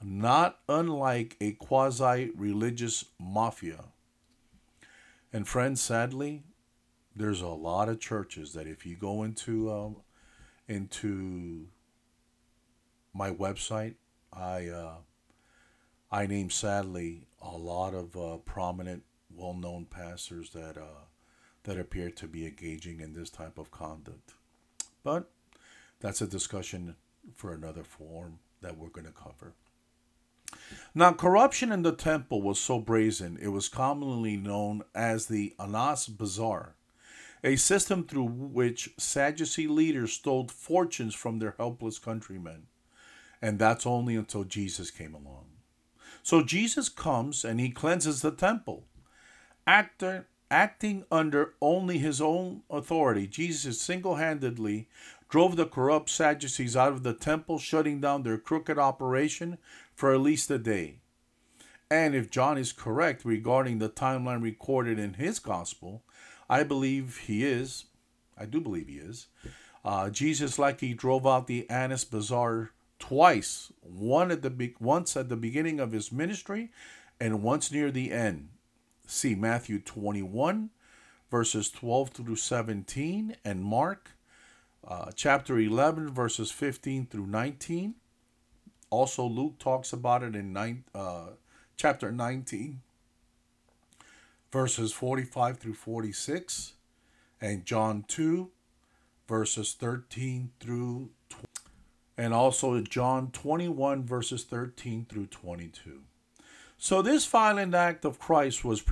not 0.03 0.61
unlike 0.69 1.37
a 1.41 1.53
quasi 1.53 2.31
religious 2.37 3.05
mafia. 3.19 3.85
And 5.33 5.47
friends, 5.47 5.81
sadly, 5.81 6.45
there's 7.15 7.41
a 7.41 7.49
lot 7.49 7.89
of 7.89 8.01
churches 8.01 8.53
that 8.53 8.67
if 8.67 8.87
you 8.87 8.97
go 8.97 9.23
into 9.23 9.71
um, 9.71 9.97
into 10.69 11.67
my 13.13 13.31
website, 13.31 13.95
I 14.33 14.69
uh, 14.69 14.95
I 16.11 16.27
name 16.27 16.51
sadly 16.51 17.27
a 17.43 17.57
lot 17.57 17.95
of 17.95 18.17
uh, 18.17 18.37
prominent, 18.39 19.03
well-known 19.37 19.87
pastors 19.87 20.51
that 20.51 20.77
uh, 20.77 21.05
that 21.65 21.79
appear 21.79 22.11
to 22.11 22.29
be 22.29 22.47
engaging 22.47 23.01
in 23.01 23.13
this 23.13 23.31
type 23.31 23.59
of 23.59 23.71
conduct. 23.71 24.35
But 25.03 25.29
that's 26.01 26.21
a 26.21 26.27
discussion 26.27 26.97
for 27.35 27.53
another 27.53 27.83
forum 27.83 28.39
that 28.61 28.79
we're 28.79 28.89
going 28.89 29.07
to 29.07 29.13
cover. 29.13 29.55
Now, 30.95 31.13
corruption 31.13 31.73
in 31.73 31.83
the 31.83 31.93
temple 31.93 32.41
was 32.41 32.61
so 32.61 32.79
brazen, 32.79 33.37
it 33.41 33.49
was 33.49 33.69
commonly 33.69 34.37
known 34.37 34.83
as 34.95 35.27
the 35.27 35.55
Annas 35.59 36.07
Bazaar, 36.07 36.77
a 37.43 37.57
system 37.57 38.05
through 38.05 38.27
which 38.27 38.91
Sadducee 38.97 39.67
leaders 39.67 40.13
stole 40.13 40.49
fortunes 40.49 41.15
from 41.15 41.39
their 41.39 41.55
helpless 41.59 41.99
countrymen. 41.99 42.69
And 43.43 43.59
that's 43.59 43.87
only 43.87 44.17
until 44.17 44.45
Jesus 44.45 44.91
came 44.91 45.15
along. 45.15 45.47
So 46.23 46.43
Jesus 46.43 46.89
comes 46.89 47.45
and 47.45 47.61
he 47.61 47.71
cleanses 47.71 48.23
the 48.23 48.31
temple. 48.31 48.85
Actor, 49.67 50.29
acting 50.51 51.05
under 51.11 51.55
only 51.61 51.99
his 51.99 52.21
own 52.21 52.63
authority, 52.71 53.27
Jesus 53.27 53.81
single 53.81 54.17
handedly 54.17 54.89
drove 55.29 55.57
the 55.57 55.67
corrupt 55.67 56.09
Sadducees 56.09 56.77
out 56.77 56.93
of 56.93 57.03
the 57.03 57.13
temple, 57.13 57.59
shutting 57.59 58.01
down 58.01 58.23
their 58.23 58.39
crooked 58.39 58.79
operation 58.79 59.59
for 59.95 60.15
at 60.15 60.21
least 60.21 60.51
a 60.51 60.59
day. 60.59 60.99
And 61.91 62.15
if 62.15 62.31
John 62.31 62.59
is 62.59 62.73
correct 62.73 63.25
regarding 63.25 63.79
the 63.79 63.89
timeline 63.89 64.43
recorded 64.43 64.99
in 64.99 65.15
his 65.15 65.39
gospel, 65.39 66.03
I 66.49 66.63
believe 66.63 67.19
he 67.27 67.45
is. 67.45 67.87
I 68.39 68.47
do 68.47 68.61
believe 68.61 68.89
he 68.89 68.99
is. 68.99 69.27
Uh, 69.85 70.11
Jesus 70.11 70.59
likely 70.59 70.95
drove 70.95 71.27
out 71.27 71.47
the 71.47 71.69
Annas 71.71 72.05
Bazaar 72.05 72.71
twice, 72.99 73.73
one 73.83 74.31
at 74.31 74.43
the 74.43 74.51
be- 74.51 74.75
once 74.81 75.17
at 75.17 75.29
the 75.29 75.37
beginning 75.37 75.81
of 75.81 75.93
his 75.93 76.11
ministry, 76.11 76.71
and 77.21 77.43
once 77.43 77.71
near 77.71 77.91
the 77.91 78.13
end. 78.13 78.49
See 79.07 79.37
Matthew 79.37 79.79
21, 79.79 80.71
verses 81.31 81.71
12 81.71 82.11
through 82.11 82.37
17, 82.37 83.37
and 83.45 83.63
Mark 83.63 84.11
uh, 84.87 85.11
chapter 85.15 85.59
11, 85.59 86.13
verses 86.13 86.51
15 86.51 87.07
through 87.07 87.27
19. 87.27 87.95
Also, 88.91 89.25
Luke 89.25 89.59
talks 89.59 89.93
about 89.93 90.25
it 90.25 90.35
in 90.35 90.53
nine, 90.53 90.85
uh, 90.95 91.31
chapter 91.77 92.11
19, 92.11 92.81
verses 94.53 94.93
45 94.93 95.59
through 95.59 95.75
46, 95.75 96.75
and 97.41 97.65
John 97.65 98.05
2, 98.09 98.51
verses 99.29 99.75
13 99.75 100.51
through 100.59 101.11
20, 101.29 101.47
and 102.19 102.35
also 102.35 102.81
John 102.81 103.31
21, 103.31 104.05
verses 104.05 104.43
13 104.45 105.07
through 105.09 105.27
22. 105.27 106.03
So, 106.79 107.01
this 107.01 107.25
violent 107.27 107.75
act 107.75 108.05
of 108.05 108.19
Christ 108.19 108.65
was 108.65 108.83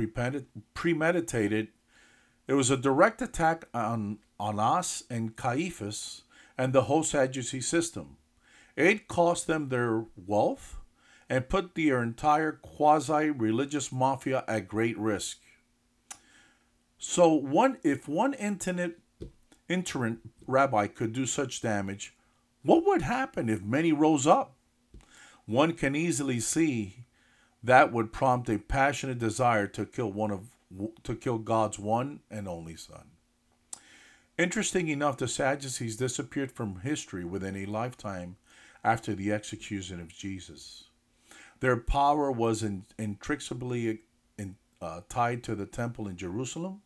premeditated. 0.75 1.68
It 2.47 2.55
was 2.55 2.70
a 2.70 2.77
direct 2.77 3.20
attack 3.20 3.66
on, 3.75 4.18
Annas 4.40 5.05
and 5.09 5.37
Caiaphas 5.37 6.23
and 6.59 6.73
the 6.73 6.83
whole 6.83 7.03
Sadducee 7.03 7.61
system. 7.61 8.16
It 8.77 9.07
cost 9.07 9.47
them 9.47 9.68
their 9.68 10.05
wealth 10.16 10.77
and 11.29 11.49
put 11.49 11.75
their 11.75 12.03
entire 12.03 12.53
quasi 12.53 13.31
religious 13.31 13.92
mafia 13.92 14.44
at 14.49 14.68
great 14.68 14.99
risk. 14.99 15.38
So 16.99 17.33
one 17.33 17.79
if 17.83 18.09
one 18.09 18.35
internet 18.35 18.92
rabbi 20.47 20.87
could 20.88 21.12
do 21.12 21.27
such 21.27 21.62
damage, 21.62 22.14
what 22.62 22.85
would 22.87 23.03
happen 23.03 23.49
if 23.49 23.62
many 23.62 23.92
rose 23.92 24.27
up? 24.27 24.57
One 25.47 25.75
can 25.75 25.94
easily 25.94 26.40
see 26.40 27.04
that 27.64 27.92
would 27.92 28.12
prompt 28.12 28.48
a 28.50 28.59
passionate 28.59 29.18
desire 29.18 29.66
to 29.66 29.87
kill 29.87 30.12
one 30.12 30.31
of 30.31 30.50
to 31.03 31.14
kill 31.14 31.38
God's 31.38 31.79
one 31.79 32.20
and 32.31 32.46
only 32.46 32.77
son. 32.77 33.11
Interesting 34.37 34.88
enough, 34.88 35.16
the 35.16 35.29
Sadducees 35.29 35.96
disappeared 35.96 36.50
from 36.50 36.81
history 36.81 37.24
within 37.24 37.57
a 37.57 37.66
lifetime 37.66 38.37
after 38.83 39.14
the 39.14 39.33
execution 39.33 40.00
of 40.00 40.09
Jesus. 40.09 40.85
Their 41.61 41.77
power 41.77 42.31
was 42.33 42.62
in, 42.62 42.85
inextricably 42.98 44.00
in, 44.37 44.57
uh, 44.83 45.03
tied 45.09 45.44
to 45.44 45.55
the 45.55 45.66
temple 45.66 46.09
in 46.09 46.16
Jerusalem. 46.16 46.83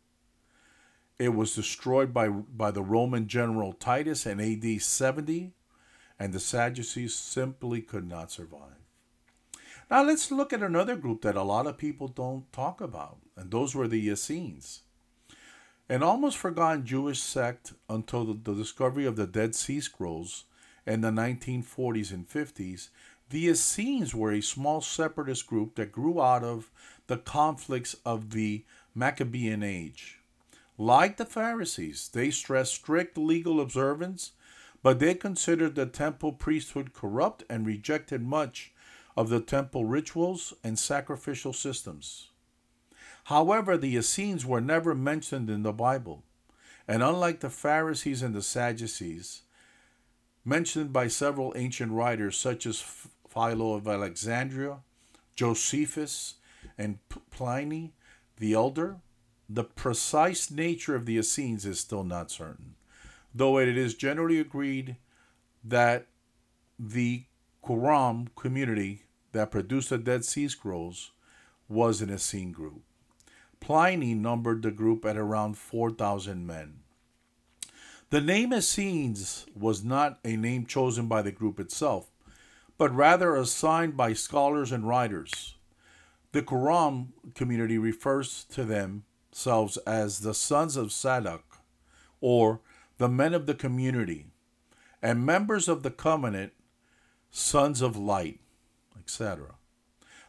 It 1.17 1.29
was 1.29 1.55
destroyed 1.55 2.13
by, 2.13 2.29
by 2.29 2.71
the 2.71 2.83
Roman 2.83 3.27
general 3.27 3.73
Titus 3.73 4.25
in 4.27 4.39
AD 4.39 4.81
70, 4.81 5.51
and 6.19 6.31
the 6.31 6.39
Sadducees 6.39 7.15
simply 7.15 7.81
could 7.81 8.07
not 8.07 8.31
survive. 8.31 8.78
Now 9.89 10.03
let's 10.03 10.31
look 10.31 10.53
at 10.53 10.61
another 10.61 10.95
group 10.95 11.23
that 11.23 11.35
a 11.35 11.41
lot 11.41 11.65
of 11.65 11.79
people 11.79 12.07
don't 12.07 12.51
talk 12.53 12.79
about, 12.79 13.17
and 13.35 13.49
those 13.49 13.73
were 13.73 13.87
the 13.87 14.07
Essenes. 14.07 14.81
An 15.89 16.03
almost 16.03 16.37
forgotten 16.37 16.85
Jewish 16.85 17.19
sect 17.19 17.73
until 17.89 18.23
the, 18.23 18.33
the 18.33 18.53
discovery 18.53 19.07
of 19.07 19.15
the 19.15 19.25
Dead 19.25 19.55
Sea 19.55 19.79
Scrolls 19.79 20.45
in 20.85 21.01
the 21.01 21.09
1940s 21.09 22.11
and 22.11 22.29
50s, 22.29 22.89
the 23.31 23.47
Essenes 23.47 24.13
were 24.13 24.31
a 24.31 24.41
small 24.41 24.81
separatist 24.81 25.47
group 25.47 25.73
that 25.75 25.91
grew 25.91 26.21
out 26.21 26.43
of 26.43 26.69
the 27.07 27.17
conflicts 27.17 27.95
of 28.05 28.29
the 28.29 28.65
Maccabean 28.93 29.63
age. 29.63 30.19
Like 30.77 31.17
the 31.17 31.25
Pharisees, 31.25 32.09
they 32.13 32.29
stressed 32.29 32.75
strict 32.75 33.17
legal 33.17 33.59
observance, 33.59 34.33
but 34.83 34.99
they 34.99 35.15
considered 35.15 35.73
the 35.73 35.87
temple 35.87 36.33
priesthood 36.33 36.93
corrupt 36.93 37.43
and 37.49 37.65
rejected 37.65 38.21
much 38.21 38.71
of 39.19 39.27
the 39.27 39.41
temple 39.41 39.83
rituals 39.83 40.53
and 40.63 40.79
sacrificial 40.79 41.51
systems. 41.51 42.29
However, 43.25 43.77
the 43.77 43.97
Essenes 43.97 44.45
were 44.45 44.61
never 44.61 44.95
mentioned 44.95 45.49
in 45.49 45.61
the 45.61 45.73
Bible, 45.73 46.23
and 46.87 47.03
unlike 47.03 47.41
the 47.41 47.49
Pharisees 47.49 48.21
and 48.21 48.33
the 48.33 48.41
Sadducees, 48.41 49.41
mentioned 50.45 50.93
by 50.93 51.09
several 51.09 51.51
ancient 51.57 51.91
writers 51.91 52.37
such 52.37 52.65
as 52.65 52.79
Philo 53.27 53.73
of 53.73 53.89
Alexandria, 53.89 54.77
Josephus, 55.35 56.35
and 56.77 56.99
Pliny 57.29 57.91
the 58.37 58.53
Elder, 58.53 59.01
the 59.49 59.65
precise 59.65 60.49
nature 60.49 60.95
of 60.95 61.05
the 61.05 61.17
Essenes 61.17 61.65
is 61.65 61.81
still 61.81 62.05
not 62.05 62.31
certain, 62.31 62.75
though 63.35 63.57
it 63.57 63.77
is 63.77 63.95
generally 63.95 64.39
agreed 64.39 64.95
that 65.61 66.07
the 66.79 67.25
Qumran 67.61 68.29
community 68.37 69.03
that 69.31 69.51
produced 69.51 69.89
the 69.89 69.97
Dead 69.97 70.25
Sea 70.25 70.47
Scrolls 70.47 71.11
was 71.67 72.01
an 72.01 72.09
Essene 72.09 72.51
group. 72.51 72.81
Pliny 73.59 74.13
numbered 74.13 74.61
the 74.61 74.71
group 74.71 75.05
at 75.05 75.17
around 75.17 75.57
4,000 75.57 76.45
men. 76.45 76.79
The 78.09 78.21
name 78.21 78.53
Essenes 78.53 79.45
was 79.55 79.83
not 79.83 80.19
a 80.25 80.35
name 80.35 80.65
chosen 80.65 81.07
by 81.07 81.21
the 81.21 81.31
group 81.31 81.59
itself, 81.59 82.09
but 82.77 82.95
rather 82.95 83.35
assigned 83.35 83.95
by 83.95 84.13
scholars 84.13 84.71
and 84.71 84.87
writers. 84.87 85.55
The 86.31 86.41
Qumran 86.41 87.09
community 87.35 87.77
refers 87.77 88.45
to 88.45 88.63
themselves 88.65 89.77
as 89.85 90.21
the 90.21 90.33
sons 90.33 90.75
of 90.75 90.91
Zadok, 90.91 91.59
or 92.21 92.61
the 92.97 93.09
men 93.09 93.33
of 93.33 93.45
the 93.45 93.53
community, 93.53 94.27
and 95.01 95.25
members 95.25 95.67
of 95.67 95.83
the 95.83 95.91
covenant, 95.91 96.53
sons 97.29 97.81
of 97.81 97.95
light, 97.95 98.39
etc. 98.99 99.55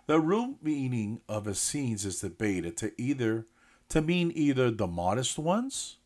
The 0.07 0.21
root 0.21 0.57
meaning 0.63 1.21
of 1.29 1.47
Essenes 1.47 2.05
is 2.05 2.21
debated 2.21 2.77
to 2.79 2.93
either 3.01 3.47
to 3.91 4.01
mean 4.01 4.33
either 4.35 4.71
the 4.71 4.87
modest 4.87 5.39
ones, 5.39 5.97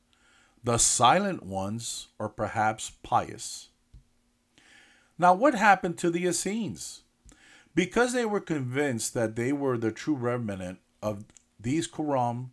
the 0.62 0.78
silent 0.78 1.44
ones, 1.44 2.08
or 2.18 2.28
perhaps 2.28 2.92
pious. 3.02 3.68
Now, 5.18 5.34
what 5.34 5.54
happened 5.54 5.98
to 5.98 6.10
the 6.10 6.26
Essenes? 6.26 7.02
Because 7.74 8.12
they 8.12 8.24
were 8.24 8.40
convinced 8.40 9.14
that 9.14 9.36
they 9.36 9.52
were 9.52 9.76
the 9.76 9.92
true 9.92 10.14
remnant 10.14 10.78
of 11.02 11.24
these 11.60 11.86
Qumran 11.86 12.50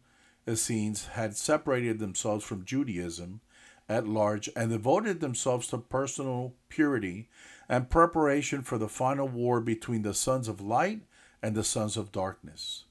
Essenes 0.48 1.08
had 1.08 1.36
separated 1.36 2.00
themselves 2.00 2.44
from 2.44 2.66
Judaism 2.66 3.42
at 3.88 4.08
large 4.08 4.50
and 4.56 4.72
devoted 4.72 5.20
themselves 5.20 5.68
to 5.68 5.78
personal 5.78 6.54
purity 6.70 7.30
and 7.72 7.90
preparation 7.90 8.62
for 8.62 8.78
the 8.78 8.90
final 8.90 9.30
war 9.30 9.62
between 9.62 10.02
the 10.02 10.14
sons 10.14 10.50
of 10.50 10.60
light 10.60 11.04
and 11.42 11.56
the 11.56 11.64
sons 11.64 11.96
of 11.96 12.12
darkness. 12.12 12.84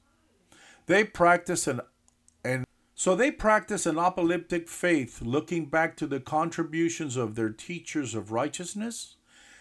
They 0.87 1.05
practice 1.05 1.67
an 1.67 1.83
and 2.43 2.65
so 2.95 3.15
they 3.15 3.31
practice 3.31 3.85
an 3.85 3.99
apocalyptic 3.99 4.69
faith, 4.69 5.21
looking 5.21 5.67
back 5.67 5.97
to 5.99 6.07
the 6.07 6.19
contributions 6.19 7.17
of 7.17 7.35
their 7.35 7.51
teachers 7.51 8.15
of 8.15 8.33
righteousness 8.33 9.17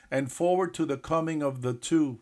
and 0.09 0.31
forward 0.31 0.73
to 0.75 0.85
the 0.85 0.97
coming 0.97 1.43
of 1.43 1.61
the 1.63 1.73
two 1.73 2.19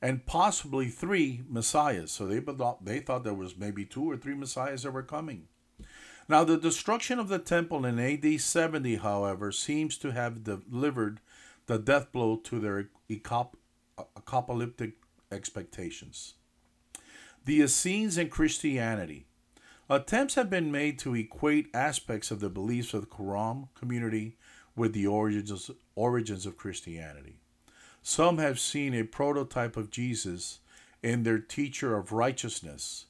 and 0.00 0.24
possibly 0.24 0.88
three 0.88 1.42
messiahs. 1.46 2.10
So 2.10 2.26
they 2.26 2.40
thought 2.40 2.86
they 2.86 3.00
thought 3.00 3.24
there 3.24 3.34
was 3.34 3.58
maybe 3.58 3.84
two 3.84 4.10
or 4.10 4.16
three 4.16 4.34
messiahs 4.34 4.84
that 4.84 4.92
were 4.92 5.02
coming. 5.02 5.48
Now 6.26 6.42
the 6.42 6.56
destruction 6.56 7.18
of 7.18 7.28
the 7.28 7.38
temple 7.38 7.84
in 7.84 7.98
AD 7.98 8.40
70, 8.40 8.96
however, 8.96 9.52
seems 9.52 9.98
to 9.98 10.12
have 10.12 10.42
delivered 10.42 11.20
the 11.66 11.78
death 11.78 12.12
blow 12.12 12.36
to 12.36 12.58
their 12.58 12.88
apocalyptic 14.16 14.94
expectations. 15.30 16.34
The 17.44 17.60
Essenes 17.62 18.16
and 18.16 18.30
Christianity. 18.30 19.26
Attempts 19.88 20.34
have 20.34 20.48
been 20.48 20.72
made 20.72 20.98
to 21.00 21.14
equate 21.14 21.68
aspects 21.74 22.30
of 22.30 22.40
the 22.40 22.48
beliefs 22.48 22.94
of 22.94 23.02
the 23.02 23.06
Qumran 23.06 23.68
community 23.74 24.38
with 24.74 24.94
the 24.94 25.06
origins, 25.06 25.70
origins 25.94 26.46
of 26.46 26.56
Christianity. 26.56 27.36
Some 28.02 28.38
have 28.38 28.58
seen 28.58 28.94
a 28.94 29.04
prototype 29.04 29.76
of 29.76 29.90
Jesus 29.90 30.60
in 31.02 31.22
their 31.22 31.38
teacher 31.38 31.96
of 31.96 32.12
righteousness, 32.12 33.06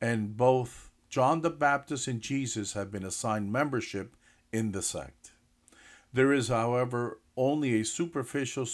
and 0.00 0.36
both 0.36 0.90
John 1.08 1.40
the 1.40 1.50
Baptist 1.50 2.06
and 2.06 2.20
Jesus 2.20 2.74
have 2.74 2.90
been 2.90 3.04
assigned 3.04 3.50
membership 3.50 4.14
in 4.52 4.72
the 4.72 4.82
sect. 4.82 5.17
There 6.12 6.32
is, 6.32 6.48
however, 6.48 7.20
only 7.36 7.80
a 7.80 7.84
superficial 7.84 8.66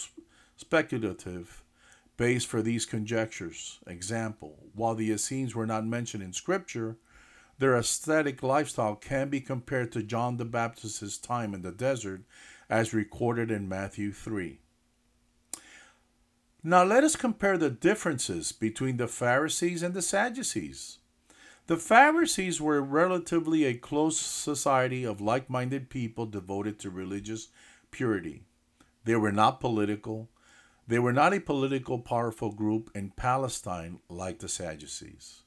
speculative 0.57 1.63
base 2.17 2.45
for 2.45 2.61
these 2.61 2.85
conjectures. 2.85 3.79
Example, 3.87 4.57
while 4.73 4.95
the 4.95 5.11
Essenes 5.11 5.53
were 5.53 5.65
not 5.65 5.85
mentioned 5.85 6.23
in 6.23 6.33
Scripture, 6.33 6.97
their 7.57 7.75
ascetic 7.75 8.43
lifestyle 8.43 8.95
can 8.95 9.29
be 9.29 9.41
compared 9.41 9.91
to 9.93 10.03
John 10.03 10.37
the 10.37 10.45
Baptist's 10.45 11.17
time 11.17 11.53
in 11.53 11.61
the 11.61 11.71
desert 11.71 12.23
as 12.69 12.93
recorded 12.93 13.51
in 13.51 13.69
Matthew 13.69 14.11
3. 14.11 14.59
Now 16.63 16.83
let 16.83 17.03
us 17.03 17.15
compare 17.15 17.57
the 17.57 17.69
differences 17.69 18.51
between 18.51 18.97
the 18.97 19.07
Pharisees 19.07 19.83
and 19.83 19.93
the 19.93 20.01
Sadducees. 20.01 20.97
The 21.67 21.77
Pharisees 21.77 22.61
were 22.61 22.79
relatively 22.79 23.63
a 23.63 23.73
close 23.73 24.19
society 24.19 25.03
of 25.03 25.19
like 25.19 25.49
minded 25.49 25.89
people 25.89 26.27
devoted 26.27 26.77
to 26.79 26.91
religious 26.91 27.47
purity. 27.89 28.43
They 29.03 29.15
were 29.15 29.31
not 29.31 29.59
political, 29.59 30.29
they 30.87 30.99
were 30.99 31.13
not 31.13 31.33
a 31.33 31.39
political 31.39 31.97
powerful 31.97 32.51
group 32.51 32.91
in 32.93 33.09
Palestine 33.09 33.99
like 34.09 34.39
the 34.39 34.47
Sadducees. 34.47 35.41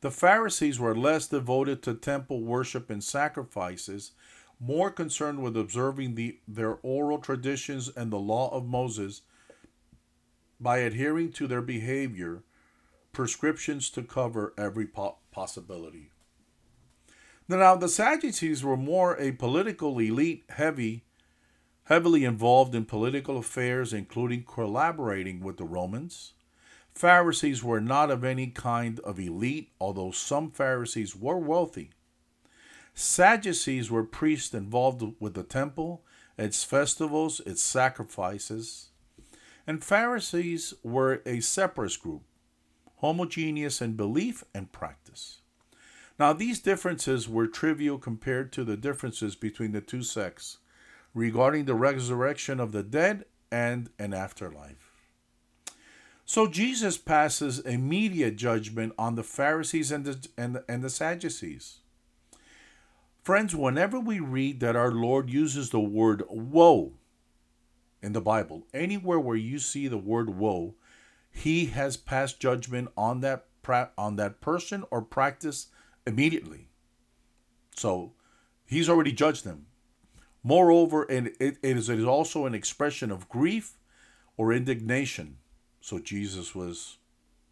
The 0.00 0.10
Pharisees 0.10 0.80
were 0.80 0.96
less 0.96 1.28
devoted 1.28 1.84
to 1.84 1.94
temple 1.94 2.42
worship 2.42 2.90
and 2.90 3.04
sacrifices, 3.04 4.12
more 4.58 4.90
concerned 4.90 5.40
with 5.40 5.56
observing 5.56 6.16
the, 6.16 6.40
their 6.48 6.78
oral 6.82 7.18
traditions 7.18 7.88
and 7.96 8.10
the 8.10 8.18
law 8.18 8.52
of 8.52 8.66
Moses 8.66 9.22
by 10.58 10.78
adhering 10.78 11.30
to 11.32 11.46
their 11.46 11.62
behavior, 11.62 12.42
prescriptions 13.12 13.90
to 13.90 14.02
cover 14.02 14.54
every 14.56 14.86
po- 14.86 15.18
possibility. 15.30 16.10
Now, 17.48 17.76
the 17.76 17.88
Sadducees 17.88 18.64
were 18.64 18.76
more 18.76 19.20
a 19.20 19.32
political 19.32 19.98
elite 19.98 20.44
heavy 20.48 21.04
heavily 21.84 22.24
involved 22.24 22.74
in 22.74 22.84
political 22.84 23.36
affairs, 23.36 23.92
including 23.92 24.44
collaborating 24.44 25.40
with 25.40 25.56
the 25.56 25.64
Romans. 25.64 26.34
Pharisees 26.94 27.64
were 27.64 27.80
not 27.80 28.10
of 28.10 28.22
any 28.22 28.46
kind 28.48 29.00
of 29.00 29.18
elite, 29.18 29.70
although 29.80 30.10
some 30.10 30.50
Pharisees 30.50 31.16
were 31.16 31.38
wealthy. 31.38 31.90
Sadducees 32.94 33.90
were 33.90 34.04
priests 34.04 34.54
involved 34.54 35.02
with 35.18 35.34
the 35.34 35.42
temple, 35.42 36.04
its 36.36 36.62
festivals, 36.64 37.40
its 37.46 37.62
sacrifices. 37.62 38.90
And 39.66 39.82
Pharisees 39.82 40.74
were 40.82 41.22
a 41.24 41.40
separate 41.40 41.98
group, 42.00 42.22
homogeneous 43.02 43.82
in 43.82 43.92
belief 43.94 44.42
and 44.54 44.72
practice. 44.72 45.42
Now, 46.18 46.32
these 46.32 46.60
differences 46.60 47.28
were 47.28 47.46
trivial 47.46 47.98
compared 47.98 48.52
to 48.52 48.64
the 48.64 48.76
differences 48.76 49.34
between 49.34 49.72
the 49.72 49.80
two 49.80 50.02
sects 50.02 50.58
regarding 51.12 51.64
the 51.64 51.74
resurrection 51.74 52.60
of 52.60 52.72
the 52.72 52.82
dead 52.82 53.24
and 53.50 53.90
an 53.98 54.14
afterlife. 54.14 54.92
So 56.24 56.46
Jesus 56.46 56.96
passes 56.96 57.58
immediate 57.58 58.36
judgment 58.36 58.94
on 58.96 59.16
the 59.16 59.24
Pharisees 59.24 59.90
and 59.90 60.04
the, 60.04 60.28
and 60.38 60.62
and 60.68 60.82
the 60.82 60.88
Sadducees. 60.88 61.80
Friends, 63.22 63.54
whenever 63.54 64.00
we 64.00 64.20
read 64.20 64.60
that 64.60 64.76
our 64.76 64.92
Lord 64.92 65.28
uses 65.28 65.70
the 65.70 65.80
word 65.80 66.22
woe 66.30 66.92
in 68.00 68.12
the 68.12 68.20
Bible, 68.20 68.66
anywhere 68.72 69.20
where 69.20 69.36
you 69.36 69.58
see 69.58 69.88
the 69.88 69.98
word 69.98 70.30
woe, 70.30 70.74
he 71.32 71.66
has 71.66 71.96
passed 71.96 72.40
judgment 72.40 72.90
on 72.96 73.20
that 73.20 73.46
on 73.96 74.16
that 74.16 74.40
person 74.40 74.84
or 74.90 75.00
practice 75.00 75.68
immediately. 76.06 76.68
So 77.76 78.12
he's 78.66 78.88
already 78.88 79.12
judged 79.12 79.44
them. 79.44 79.66
Moreover, 80.42 81.04
and 81.04 81.28
it, 81.38 81.58
it, 81.62 81.76
is, 81.76 81.88
it 81.88 82.00
is 82.00 82.04
also 82.04 82.46
an 82.46 82.54
expression 82.54 83.12
of 83.12 83.28
grief 83.28 83.78
or 84.36 84.52
indignation. 84.52 85.38
So 85.80 86.00
Jesus 86.00 86.54
was 86.54 86.98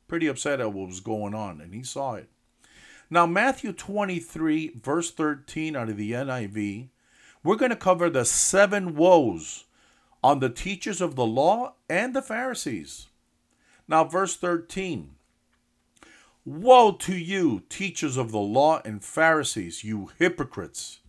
pretty 0.09 0.27
upset 0.27 0.61
at 0.61 0.73
what 0.73 0.89
was 0.89 1.01
going 1.01 1.35
on, 1.35 1.61
and 1.61 1.73
he 1.73 1.85
saw 1.85 2.15
it. 2.15 2.29
Now, 3.09 3.27
Matthew 3.27 3.73
23, 3.73 4.73
verse 4.83 5.11
13 5.11 5.77
out 5.77 5.89
of 5.89 5.97
the 5.97 6.13
NIV, 6.13 6.89
we're 7.43 7.57
going 7.57 7.71
to 7.71 7.77
cover 7.77 8.11
the 8.11 8.25
seven 8.25 8.97
woes 8.97 9.65
on 10.23 10.41
the 10.41 10.51
teachers 10.51 11.01
of 11.01 11.15
the 11.15 11.27
law 11.27 11.75
and 11.89 12.15
the 12.15 12.23
Pharisees. 12.23 13.07
Now, 13.91 14.05
verse 14.05 14.37
13 14.37 15.17
Woe 16.45 16.93
to 16.93 17.17
you, 17.17 17.65
teachers 17.69 18.17
of 18.17 18.31
the 18.31 18.39
law 18.39 18.81
and 18.85 19.05
Pharisees, 19.05 19.83
you 19.83 20.13
hypocrites! 20.17 21.01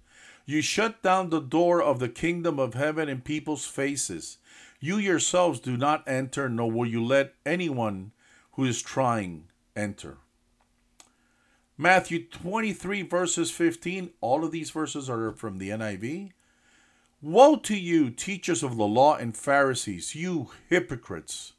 You 0.48 0.63
shut 0.63 1.04
down 1.04 1.30
the 1.30 1.39
door 1.39 1.80
of 1.80 2.00
the 2.00 2.10
kingdom 2.10 2.58
of 2.58 2.74
heaven 2.74 3.08
in 3.08 3.22
people's 3.22 3.67
faces. 3.67 4.39
You 4.80 4.98
yourselves 4.98 5.60
do 5.60 5.78
not 5.78 6.08
enter, 6.08 6.50
nor 6.50 6.72
will 6.72 6.88
you 6.88 7.06
let 7.06 7.36
anyone 7.46 8.13
who 8.54 8.65
is 8.65 8.82
trying 8.82 9.44
enter. 9.76 10.17
Matthew 11.78 12.26
23, 12.26 13.04
verses 13.04 13.52
15. 13.52 14.10
All 14.22 14.44
of 14.44 14.52
these 14.52 14.72
verses 14.72 15.08
are 15.08 15.32
from 15.34 15.60
the 15.60 15.70
NIV. 15.70 16.32
Woe 17.22 17.58
to 17.58 17.78
you, 17.78 18.10
teachers 18.10 18.63
of 18.63 18.76
the 18.76 18.88
law 18.88 19.15
and 19.15 19.38
Pharisees, 19.38 20.15
you 20.15 20.50
hypocrites! 20.67 21.54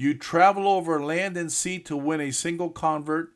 You 0.00 0.14
travel 0.14 0.66
over 0.66 0.98
land 0.98 1.36
and 1.36 1.52
sea 1.52 1.78
to 1.80 1.94
win 1.94 2.22
a 2.22 2.30
single 2.30 2.70
convert, 2.70 3.34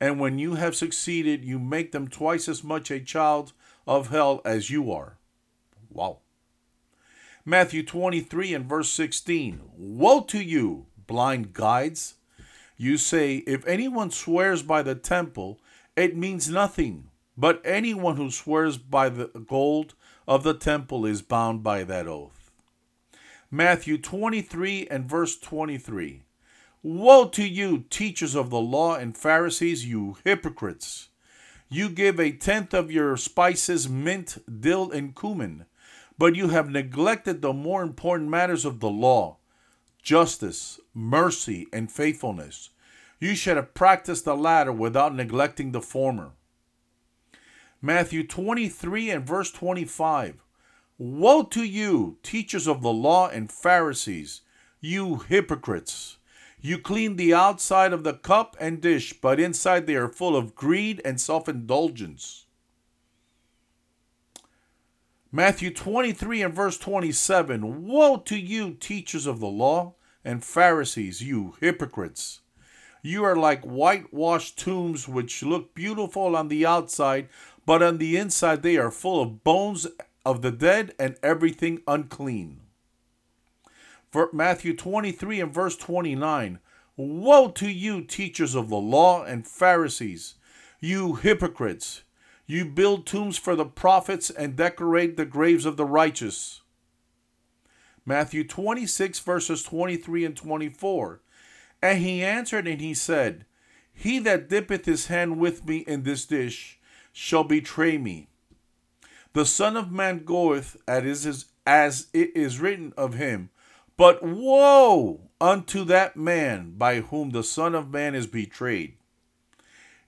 and 0.00 0.20
when 0.20 0.38
you 0.38 0.54
have 0.54 0.76
succeeded, 0.76 1.44
you 1.44 1.58
make 1.58 1.90
them 1.90 2.06
twice 2.06 2.48
as 2.48 2.62
much 2.62 2.88
a 2.92 3.00
child 3.00 3.52
of 3.84 4.10
hell 4.10 4.40
as 4.44 4.70
you 4.70 4.92
are. 4.92 5.18
Wow. 5.90 6.18
Matthew 7.44 7.82
23 7.82 8.54
and 8.54 8.64
verse 8.64 8.90
16 8.90 9.60
Woe 9.76 10.20
to 10.20 10.38
you, 10.38 10.86
blind 11.08 11.52
guides! 11.52 12.14
You 12.76 12.96
say, 12.96 13.38
If 13.38 13.66
anyone 13.66 14.12
swears 14.12 14.62
by 14.62 14.82
the 14.82 14.94
temple, 14.94 15.58
it 15.96 16.16
means 16.16 16.48
nothing, 16.48 17.10
but 17.36 17.60
anyone 17.64 18.18
who 18.18 18.30
swears 18.30 18.78
by 18.78 19.08
the 19.08 19.26
gold 19.48 19.94
of 20.28 20.44
the 20.44 20.54
temple 20.54 21.06
is 21.06 21.22
bound 21.22 21.64
by 21.64 21.82
that 21.82 22.06
oath. 22.06 22.33
Matthew 23.54 23.98
23 23.98 24.88
and 24.88 25.08
verse 25.08 25.38
23 25.38 26.24
Woe 26.82 27.28
to 27.28 27.46
you, 27.46 27.84
teachers 27.88 28.34
of 28.34 28.50
the 28.50 28.58
law 28.58 28.96
and 28.96 29.16
Pharisees, 29.16 29.86
you 29.86 30.16
hypocrites! 30.24 31.10
You 31.68 31.88
give 31.88 32.18
a 32.18 32.32
tenth 32.32 32.74
of 32.74 32.90
your 32.90 33.16
spices, 33.16 33.88
mint, 33.88 34.38
dill, 34.60 34.90
and 34.90 35.14
cumin 35.14 35.66
but 36.18 36.34
you 36.34 36.48
have 36.48 36.68
neglected 36.68 37.42
the 37.42 37.52
more 37.52 37.84
important 37.84 38.28
matters 38.28 38.64
of 38.64 38.80
the 38.80 38.90
law 38.90 39.36
justice, 40.02 40.80
mercy, 40.92 41.68
and 41.72 41.92
faithfulness. 41.92 42.70
You 43.20 43.36
should 43.36 43.56
have 43.56 43.72
practiced 43.72 44.24
the 44.24 44.36
latter 44.36 44.72
without 44.72 45.14
neglecting 45.14 45.70
the 45.70 45.80
former. 45.80 46.32
Matthew 47.80 48.26
23 48.26 49.10
and 49.10 49.24
verse 49.24 49.52
25 49.52 50.43
Woe 50.96 51.42
to 51.42 51.64
you, 51.64 52.18
teachers 52.22 52.68
of 52.68 52.80
the 52.82 52.92
law 52.92 53.28
and 53.28 53.50
Pharisees, 53.50 54.42
you 54.80 55.16
hypocrites! 55.16 56.18
You 56.60 56.78
clean 56.78 57.16
the 57.16 57.34
outside 57.34 57.92
of 57.92 58.04
the 58.04 58.14
cup 58.14 58.56
and 58.60 58.80
dish, 58.80 59.12
but 59.20 59.40
inside 59.40 59.86
they 59.86 59.96
are 59.96 60.08
full 60.08 60.36
of 60.36 60.54
greed 60.54 61.02
and 61.04 61.20
self 61.20 61.48
indulgence. 61.48 62.46
Matthew 65.32 65.74
23 65.74 66.42
and 66.42 66.54
verse 66.54 66.78
27 66.78 67.86
Woe 67.86 68.18
to 68.18 68.38
you, 68.38 68.74
teachers 68.74 69.26
of 69.26 69.40
the 69.40 69.48
law 69.48 69.96
and 70.24 70.44
Pharisees, 70.44 71.20
you 71.20 71.56
hypocrites! 71.60 72.40
You 73.02 73.24
are 73.24 73.36
like 73.36 73.64
whitewashed 73.64 74.60
tombs 74.60 75.08
which 75.08 75.42
look 75.42 75.74
beautiful 75.74 76.36
on 76.36 76.46
the 76.46 76.64
outside, 76.64 77.28
but 77.66 77.82
on 77.82 77.98
the 77.98 78.16
inside 78.16 78.62
they 78.62 78.76
are 78.76 78.92
full 78.92 79.20
of 79.20 79.42
bones 79.42 79.88
of 80.24 80.42
the 80.42 80.50
dead 80.50 80.94
and 80.98 81.16
everything 81.22 81.80
unclean. 81.86 82.60
For 84.10 84.30
Matthew 84.32 84.76
23 84.76 85.40
and 85.40 85.52
verse 85.52 85.76
29 85.76 86.60
Woe 86.96 87.48
to 87.48 87.68
you, 87.68 88.02
teachers 88.02 88.54
of 88.54 88.68
the 88.68 88.76
law 88.76 89.24
and 89.24 89.46
Pharisees, 89.46 90.34
you 90.78 91.14
hypocrites! 91.14 92.02
You 92.46 92.66
build 92.66 93.06
tombs 93.06 93.38
for 93.38 93.56
the 93.56 93.64
prophets 93.64 94.30
and 94.30 94.54
decorate 94.54 95.16
the 95.16 95.24
graves 95.24 95.64
of 95.64 95.76
the 95.76 95.86
righteous. 95.86 96.60
Matthew 98.06 98.46
26, 98.46 99.18
verses 99.20 99.62
23 99.62 100.26
and 100.26 100.36
24. 100.36 101.20
And 101.80 101.98
he 101.98 102.22
answered 102.22 102.68
and 102.68 102.80
he 102.80 102.92
said, 102.92 103.46
He 103.92 104.18
that 104.20 104.48
dippeth 104.48 104.84
his 104.84 105.06
hand 105.06 105.38
with 105.38 105.66
me 105.66 105.78
in 105.78 106.02
this 106.02 106.26
dish 106.26 106.78
shall 107.12 107.44
betray 107.44 107.96
me. 107.96 108.28
The 109.34 109.44
Son 109.44 109.76
of 109.76 109.90
Man 109.90 110.24
goeth 110.24 110.76
as 110.86 111.26
it 111.26 112.36
is 112.36 112.60
written 112.60 112.94
of 112.96 113.14
him. 113.14 113.50
But 113.96 114.22
woe 114.22 115.28
unto 115.40 115.84
that 115.84 116.16
man 116.16 116.74
by 116.76 117.00
whom 117.00 117.30
the 117.30 117.42
Son 117.44 117.74
of 117.74 117.90
Man 117.90 118.14
is 118.14 118.28
betrayed. 118.28 118.94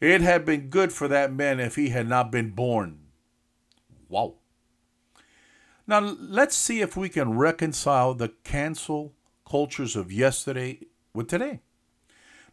It 0.00 0.20
had 0.20 0.44
been 0.44 0.68
good 0.68 0.92
for 0.92 1.08
that 1.08 1.32
man 1.32 1.58
if 1.58 1.74
he 1.74 1.88
had 1.88 2.08
not 2.08 2.30
been 2.30 2.50
born. 2.50 3.00
Wow. 4.08 4.34
Now, 5.88 6.00
let's 6.00 6.56
see 6.56 6.80
if 6.80 6.96
we 6.96 7.08
can 7.08 7.36
reconcile 7.36 8.14
the 8.14 8.28
cancel 8.44 9.12
cultures 9.48 9.96
of 9.96 10.12
yesterday 10.12 10.80
with 11.14 11.28
today. 11.28 11.60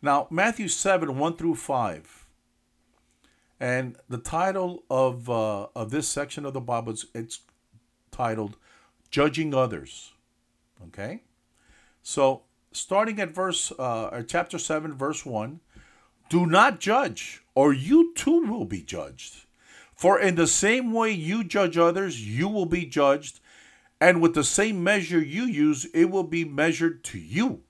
Now, 0.02 0.28
Matthew 0.32 0.68
7 0.68 1.18
1 1.18 1.38
through 1.38 1.56
5. 1.56 2.23
And 3.63 3.95
the 4.10 4.17
title 4.17 4.84
of, 4.89 5.30
uh, 5.30 5.67
of 5.73 5.89
this 5.89 6.10
section 6.10 6.45
of 6.45 6.52
the 6.52 6.60
Bible 6.60 6.91
is 6.91 7.06
it's 7.15 7.39
titled 8.12 8.58
Judging 9.10 9.56
Others. 9.56 10.12
Okay? 10.88 11.21
So, 12.02 12.41
starting 12.73 13.21
at 13.21 13.32
verse, 13.32 13.71
uh, 13.80 14.21
chapter 14.28 14.60
7, 14.60 14.93
verse 14.93 15.26
1 15.26 15.62
do 16.30 16.45
not 16.45 16.82
judge, 16.82 17.41
or 17.56 17.71
you 17.71 18.13
too 18.15 18.41
will 18.41 18.65
be 18.65 18.82
judged. 18.82 19.45
For 19.95 20.19
in 20.19 20.36
the 20.36 20.47
same 20.47 20.91
way 20.91 21.12
you 21.12 21.45
judge 21.45 21.78
others, 21.78 22.28
you 22.28 22.49
will 22.49 22.65
be 22.65 22.86
judged, 22.86 23.39
and 24.02 24.21
with 24.21 24.34
the 24.34 24.43
same 24.43 24.84
measure 24.84 25.21
you 25.23 25.43
use, 25.43 25.86
it 25.93 26.12
will 26.12 26.26
be 26.26 26.43
measured 26.43 27.02
to 27.06 27.17
you. 27.17 27.62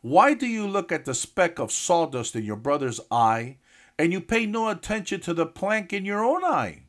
Why 0.00 0.32
do 0.32 0.46
you 0.46 0.66
look 0.66 0.90
at 0.92 1.04
the 1.04 1.12
speck 1.12 1.58
of 1.58 1.70
sawdust 1.70 2.34
in 2.34 2.44
your 2.44 2.56
brother's 2.56 3.00
eye, 3.10 3.58
and 3.98 4.12
you 4.12 4.20
pay 4.20 4.46
no 4.46 4.68
attention 4.68 5.20
to 5.20 5.34
the 5.34 5.46
plank 5.46 5.92
in 5.92 6.04
your 6.04 6.24
own 6.24 6.44
eye? 6.44 6.82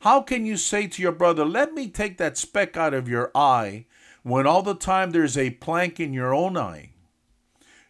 How 0.00 0.22
can 0.22 0.46
you 0.46 0.56
say 0.56 0.86
to 0.86 1.02
your 1.02 1.12
brother, 1.12 1.44
Let 1.44 1.74
me 1.74 1.88
take 1.88 2.18
that 2.18 2.38
speck 2.38 2.76
out 2.76 2.94
of 2.94 3.08
your 3.08 3.30
eye, 3.34 3.86
when 4.22 4.46
all 4.46 4.62
the 4.62 4.74
time 4.74 5.10
there's 5.10 5.36
a 5.36 5.50
plank 5.50 5.98
in 5.98 6.12
your 6.12 6.34
own 6.34 6.56
eye? 6.56 6.90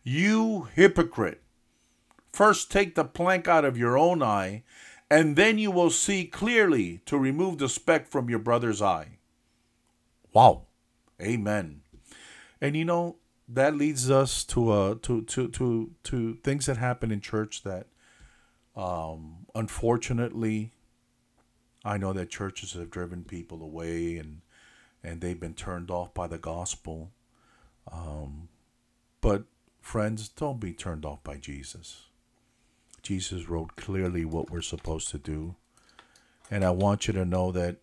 You 0.03 0.69
hypocrite! 0.75 1.43
First 2.33 2.71
take 2.71 2.95
the 2.95 3.05
plank 3.05 3.49
out 3.49 3.65
of 3.65 3.77
your 3.77 3.99
own 3.99 4.23
eye, 4.23 4.63
and 5.11 5.37
then 5.37 5.59
you 5.59 5.71
will 5.71 5.91
see 5.91 6.25
clearly 6.25 7.01
to 7.07 7.19
remove 7.19 7.59
the 7.59 7.69
speck 7.69 8.07
from 8.07 8.31
your 8.31 8.39
brother's 8.39 8.81
eye. 8.81 9.19
Wow. 10.33 10.67
Amen. 11.21 11.83
And 12.61 12.77
you 12.77 12.85
know, 12.85 13.17
that 13.49 13.75
leads 13.75 14.11
us 14.11 14.45
to 14.45 14.71
uh 14.71 14.95
to 15.03 15.23
to 15.23 15.49
to 15.49 15.91
to 16.05 16.35
things 16.43 16.67
that 16.67 16.77
happen 16.77 17.11
in 17.11 17.21
church 17.21 17.63
that 17.63 17.87
um 18.77 19.47
unfortunately 19.55 20.73
I 21.85 21.97
know 21.97 22.13
that 22.13 22.29
churches 22.29 22.73
have 22.75 22.91
driven 22.91 23.25
people 23.25 23.63
away 23.63 24.17
and 24.17 24.41
and 25.03 25.21
they've 25.21 25.39
been 25.39 25.55
turned 25.55 25.91
off 25.91 26.13
by 26.13 26.27
the 26.27 26.39
gospel. 26.39 27.13
Um, 27.91 28.49
but 29.21 29.45
Friends, 29.89 30.29
don't 30.29 30.61
be 30.61 30.75
turned 30.75 31.07
off 31.07 31.25
by 31.25 31.39
Jesus. 31.39 32.09
Jesus 33.03 33.49
wrote 33.49 33.75
clearly 33.75 34.23
what 34.23 34.51
we're 34.51 34.61
supposed 34.61 35.09
to 35.09 35.19
do. 35.19 35.55
And 36.51 36.63
I 36.63 36.73
want 36.73 37.07
you 37.07 37.15
to 37.15 37.25
know 37.25 37.51
that 37.53 37.77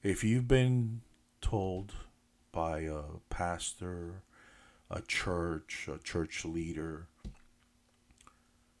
if 0.00 0.22
you've 0.22 0.46
been 0.46 1.00
told 1.40 1.92
by 2.52 2.82
a 2.82 3.00
pastor, 3.30 4.22
a 4.94 5.02
church, 5.02 5.88
a 5.92 5.98
church 5.98 6.44
leader, 6.44 7.08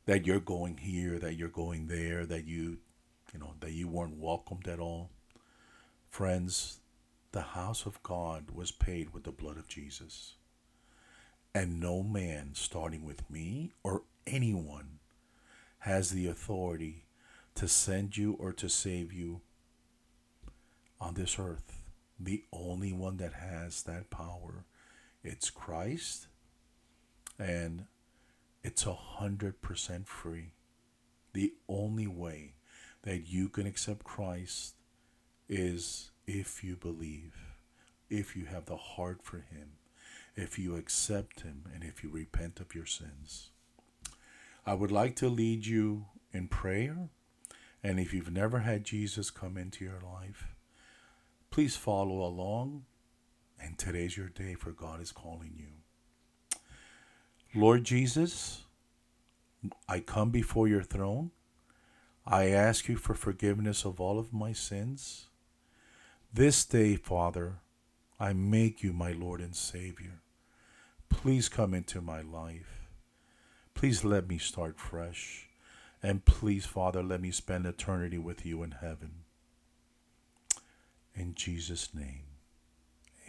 that 0.06 0.24
you're 0.24 0.40
going 0.40 0.78
here, 0.78 1.18
that 1.18 1.34
you're 1.34 1.48
going 1.48 1.88
there, 1.88 2.24
that 2.24 2.46
you 2.46 2.78
you 3.34 3.40
know, 3.40 3.54
that 3.60 3.72
you 3.72 3.88
weren't 3.88 4.16
welcomed 4.18 4.68
at 4.68 4.78
all. 4.78 5.10
Friends, 6.08 6.78
the 7.32 7.40
house 7.42 7.84
of 7.84 8.00
God 8.04 8.52
was 8.54 8.70
paid 8.70 9.12
with 9.12 9.24
the 9.24 9.32
blood 9.32 9.56
of 9.56 9.66
Jesus. 9.66 10.36
And 11.52 11.80
no 11.80 12.04
man, 12.04 12.50
starting 12.54 13.04
with 13.04 13.28
me 13.28 13.72
or 13.82 14.02
anyone, 14.24 15.00
has 15.80 16.10
the 16.10 16.28
authority 16.28 17.06
to 17.56 17.66
send 17.66 18.16
you 18.16 18.36
or 18.38 18.52
to 18.52 18.68
save 18.68 19.12
you 19.12 19.40
on 21.00 21.14
this 21.14 21.36
earth. 21.36 21.82
The 22.20 22.44
only 22.52 22.92
one 22.92 23.16
that 23.16 23.32
has 23.32 23.82
that 23.82 24.10
power, 24.10 24.64
it's 25.24 25.50
Christ, 25.50 26.28
and 27.38 27.86
it's 28.62 28.86
a 28.86 28.94
hundred 28.94 29.62
percent 29.62 30.06
free. 30.06 30.52
The 31.32 31.54
only 31.68 32.06
way 32.06 32.54
that 33.02 33.26
you 33.26 33.48
can 33.48 33.66
accept 33.66 34.04
Christ 34.04 34.74
is 35.48 36.10
if 36.26 36.62
you 36.62 36.76
believe, 36.76 37.34
if 38.08 38.36
you 38.36 38.44
have 38.44 38.66
the 38.66 38.76
heart 38.76 39.20
for 39.22 39.38
Him, 39.38 39.72
if 40.36 40.58
you 40.58 40.76
accept 40.76 41.40
Him, 41.40 41.64
and 41.74 41.82
if 41.82 42.02
you 42.04 42.10
repent 42.10 42.60
of 42.60 42.74
your 42.74 42.86
sins. 42.86 43.50
I 44.66 44.74
would 44.74 44.92
like 44.92 45.16
to 45.16 45.28
lead 45.28 45.66
you 45.66 46.06
in 46.32 46.48
prayer. 46.48 47.08
And 47.82 48.00
if 48.00 48.14
you've 48.14 48.32
never 48.32 48.60
had 48.60 48.84
Jesus 48.84 49.30
come 49.30 49.58
into 49.58 49.84
your 49.84 50.00
life, 50.00 50.54
please 51.50 51.76
follow 51.76 52.24
along. 52.24 52.84
And 53.64 53.78
today's 53.78 54.16
your 54.16 54.28
day, 54.28 54.54
for 54.54 54.72
God 54.72 55.00
is 55.00 55.10
calling 55.10 55.54
you. 55.56 56.58
Lord 57.54 57.84
Jesus, 57.84 58.64
I 59.88 60.00
come 60.00 60.30
before 60.30 60.68
your 60.68 60.82
throne. 60.82 61.30
I 62.26 62.48
ask 62.48 62.88
you 62.88 62.96
for 62.96 63.14
forgiveness 63.14 63.84
of 63.84 64.00
all 64.00 64.18
of 64.18 64.34
my 64.34 64.52
sins. 64.52 65.28
This 66.32 66.64
day, 66.64 66.96
Father, 66.96 67.54
I 68.20 68.32
make 68.34 68.82
you 68.82 68.92
my 68.92 69.12
Lord 69.12 69.40
and 69.40 69.56
Savior. 69.56 70.20
Please 71.08 71.48
come 71.48 71.72
into 71.72 72.00
my 72.00 72.20
life. 72.20 72.88
Please 73.72 74.04
let 74.04 74.28
me 74.28 74.36
start 74.36 74.78
fresh. 74.78 75.48
And 76.02 76.24
please, 76.24 76.66
Father, 76.66 77.02
let 77.02 77.22
me 77.22 77.30
spend 77.30 77.64
eternity 77.64 78.18
with 78.18 78.44
you 78.44 78.62
in 78.62 78.72
heaven. 78.72 79.24
In 81.14 81.34
Jesus' 81.34 81.94
name, 81.94 82.24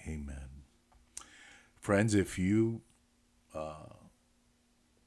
amen. 0.07 0.63
Friends, 1.79 2.15
if 2.15 2.39
you 2.39 2.81
uh, 3.53 3.93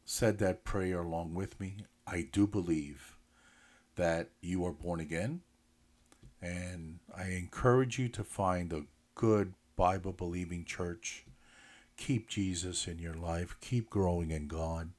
said 0.04 0.38
that 0.38 0.64
prayer 0.64 1.00
along 1.00 1.34
with 1.34 1.58
me, 1.60 1.76
I 2.06 2.28
do 2.30 2.46
believe 2.46 3.16
that 3.96 4.30
you 4.40 4.64
are 4.64 4.72
born 4.72 5.00
again. 5.00 5.40
And 6.40 7.00
I 7.16 7.30
encourage 7.30 7.98
you 7.98 8.08
to 8.10 8.22
find 8.22 8.72
a 8.72 8.84
good 9.14 9.54
Bible 9.76 10.12
believing 10.12 10.64
church. 10.64 11.24
Keep 11.96 12.28
Jesus 12.28 12.86
in 12.86 12.98
your 12.98 13.14
life. 13.14 13.56
Keep 13.60 13.90
growing 13.90 14.30
in 14.30 14.46
God 14.46 14.90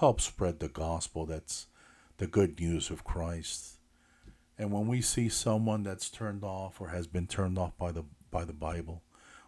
help 0.00 0.20
spread 0.20 0.60
the 0.60 0.68
gospel 0.68 1.26
that's 1.26 1.66
the 2.16 2.26
good 2.26 2.58
news 2.58 2.90
of 2.90 3.04
Christ. 3.04 3.76
And 4.58 4.72
when 4.72 4.86
we 4.86 5.02
see 5.02 5.28
someone 5.28 5.82
that's 5.82 6.08
turned 6.08 6.42
off 6.42 6.80
or 6.80 6.88
has 6.88 7.06
been 7.06 7.26
turned 7.26 7.58
off 7.58 7.76
by 7.78 7.92
the 7.92 8.04
by 8.30 8.44
the 8.44 8.54
Bible, 8.54 9.02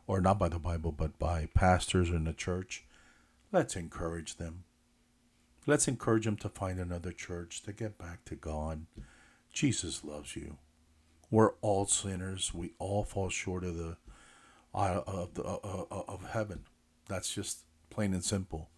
or 0.06 0.20
not 0.20 0.38
by 0.38 0.48
the 0.48 0.58
Bible, 0.58 0.92
but 0.92 1.18
by 1.18 1.48
pastors 1.54 2.10
in 2.10 2.24
the 2.24 2.32
church, 2.32 2.84
let's 3.50 3.76
encourage 3.76 4.36
them. 4.36 4.64
Let's 5.66 5.86
encourage 5.86 6.24
them 6.24 6.36
to 6.38 6.48
find 6.48 6.78
another 6.78 7.12
church 7.12 7.62
to 7.62 7.72
get 7.72 7.98
back 7.98 8.24
to 8.26 8.34
God. 8.34 8.86
Jesus 9.52 10.02
loves 10.02 10.34
you. 10.34 10.56
We're 11.30 11.52
all 11.60 11.86
sinners. 11.86 12.52
We 12.52 12.72
all 12.78 13.04
fall 13.04 13.28
short 13.28 13.64
of 13.64 13.76
the 13.76 13.96
uh, 14.74 15.02
of 15.06 15.34
the, 15.34 15.44
uh, 15.44 15.84
uh, 15.90 16.02
of 16.08 16.30
heaven. 16.30 16.64
That's 17.08 17.32
just 17.32 17.60
plain 17.90 18.14
and 18.14 18.24
simple 18.24 18.70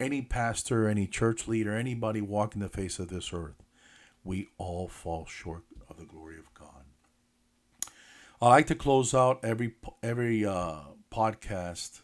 any 0.00 0.22
pastor, 0.22 0.88
any 0.88 1.06
church 1.06 1.46
leader, 1.46 1.76
anybody 1.76 2.22
walking 2.22 2.62
the 2.62 2.68
face 2.68 2.98
of 2.98 3.08
this 3.08 3.32
earth, 3.32 3.62
we 4.24 4.48
all 4.56 4.88
fall 4.88 5.26
short 5.26 5.62
of 5.88 5.98
the 5.98 6.06
glory 6.06 6.38
of 6.38 6.52
God. 6.54 6.84
I 8.42 8.48
like 8.48 8.66
to 8.68 8.74
close 8.74 9.14
out 9.14 9.40
every 9.44 9.74
every 10.02 10.44
uh, 10.46 10.80
podcast 11.12 12.02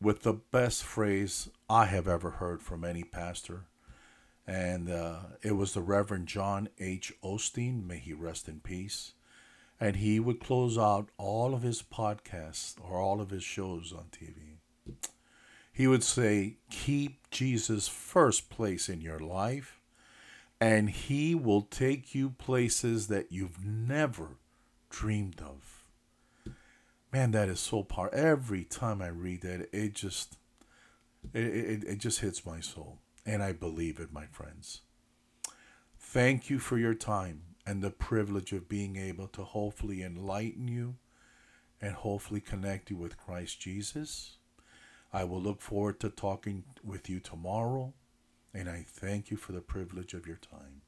with 0.00 0.22
the 0.22 0.34
best 0.34 0.84
phrase 0.84 1.48
I 1.68 1.86
have 1.86 2.06
ever 2.08 2.30
heard 2.30 2.62
from 2.62 2.84
any 2.84 3.04
pastor, 3.04 3.66
and 4.46 4.90
uh, 4.90 5.16
it 5.42 5.52
was 5.52 5.74
the 5.74 5.82
Reverend 5.82 6.28
John 6.28 6.68
H. 6.78 7.12
Osteen. 7.24 7.86
May 7.86 7.98
he 7.98 8.12
rest 8.12 8.48
in 8.48 8.60
peace. 8.60 9.14
And 9.80 9.96
he 9.96 10.20
would 10.20 10.38
close 10.38 10.78
out 10.78 11.08
all 11.18 11.54
of 11.54 11.62
his 11.62 11.82
podcasts 11.82 12.76
or 12.80 13.00
all 13.00 13.20
of 13.20 13.30
his 13.30 13.42
shows 13.42 13.92
on 13.92 14.04
TV 14.12 14.52
he 15.72 15.86
would 15.86 16.04
say, 16.04 16.58
Keep 16.70 17.30
Jesus 17.30 17.88
first 17.88 18.50
place 18.50 18.88
in 18.88 19.00
your 19.00 19.18
life, 19.18 19.80
and 20.60 20.90
he 20.90 21.34
will 21.34 21.62
take 21.62 22.14
you 22.14 22.30
places 22.30 23.08
that 23.08 23.32
you've 23.32 23.64
never 23.64 24.36
dreamed 24.92 25.40
of. 25.40 25.84
Man, 27.12 27.32
that 27.32 27.48
is 27.48 27.60
so 27.60 27.82
powerful. 27.82 28.18
Every 28.18 28.62
time 28.64 29.02
I 29.02 29.08
read 29.08 29.42
that, 29.42 29.68
it 29.72 29.94
just 29.94 30.36
it, 31.32 31.44
it, 31.44 31.84
it 31.84 31.98
just 31.98 32.20
hits 32.20 32.46
my 32.46 32.60
soul. 32.60 32.98
And 33.24 33.42
I 33.42 33.52
believe 33.52 33.98
it, 33.98 34.12
my 34.12 34.26
friends. 34.26 34.82
Thank 35.98 36.50
you 36.50 36.58
for 36.58 36.78
your 36.78 36.94
time 36.94 37.42
and 37.66 37.80
the 37.80 37.90
privilege 37.90 38.52
of 38.52 38.68
being 38.68 38.96
able 38.96 39.28
to 39.28 39.42
hopefully 39.44 40.02
enlighten 40.02 40.68
you 40.68 40.96
and 41.80 41.94
hopefully 41.94 42.40
connect 42.40 42.90
you 42.90 42.96
with 42.96 43.16
Christ 43.16 43.60
Jesus. 43.60 44.36
I 45.12 45.24
will 45.24 45.40
look 45.40 45.60
forward 45.60 46.00
to 46.00 46.10
talking 46.10 46.64
with 46.84 47.08
you 47.08 47.20
tomorrow, 47.20 47.92
and 48.52 48.68
I 48.68 48.84
thank 48.86 49.30
you 49.30 49.36
for 49.36 49.52
the 49.52 49.60
privilege 49.60 50.14
of 50.14 50.26
your 50.26 50.36
time. 50.36 50.81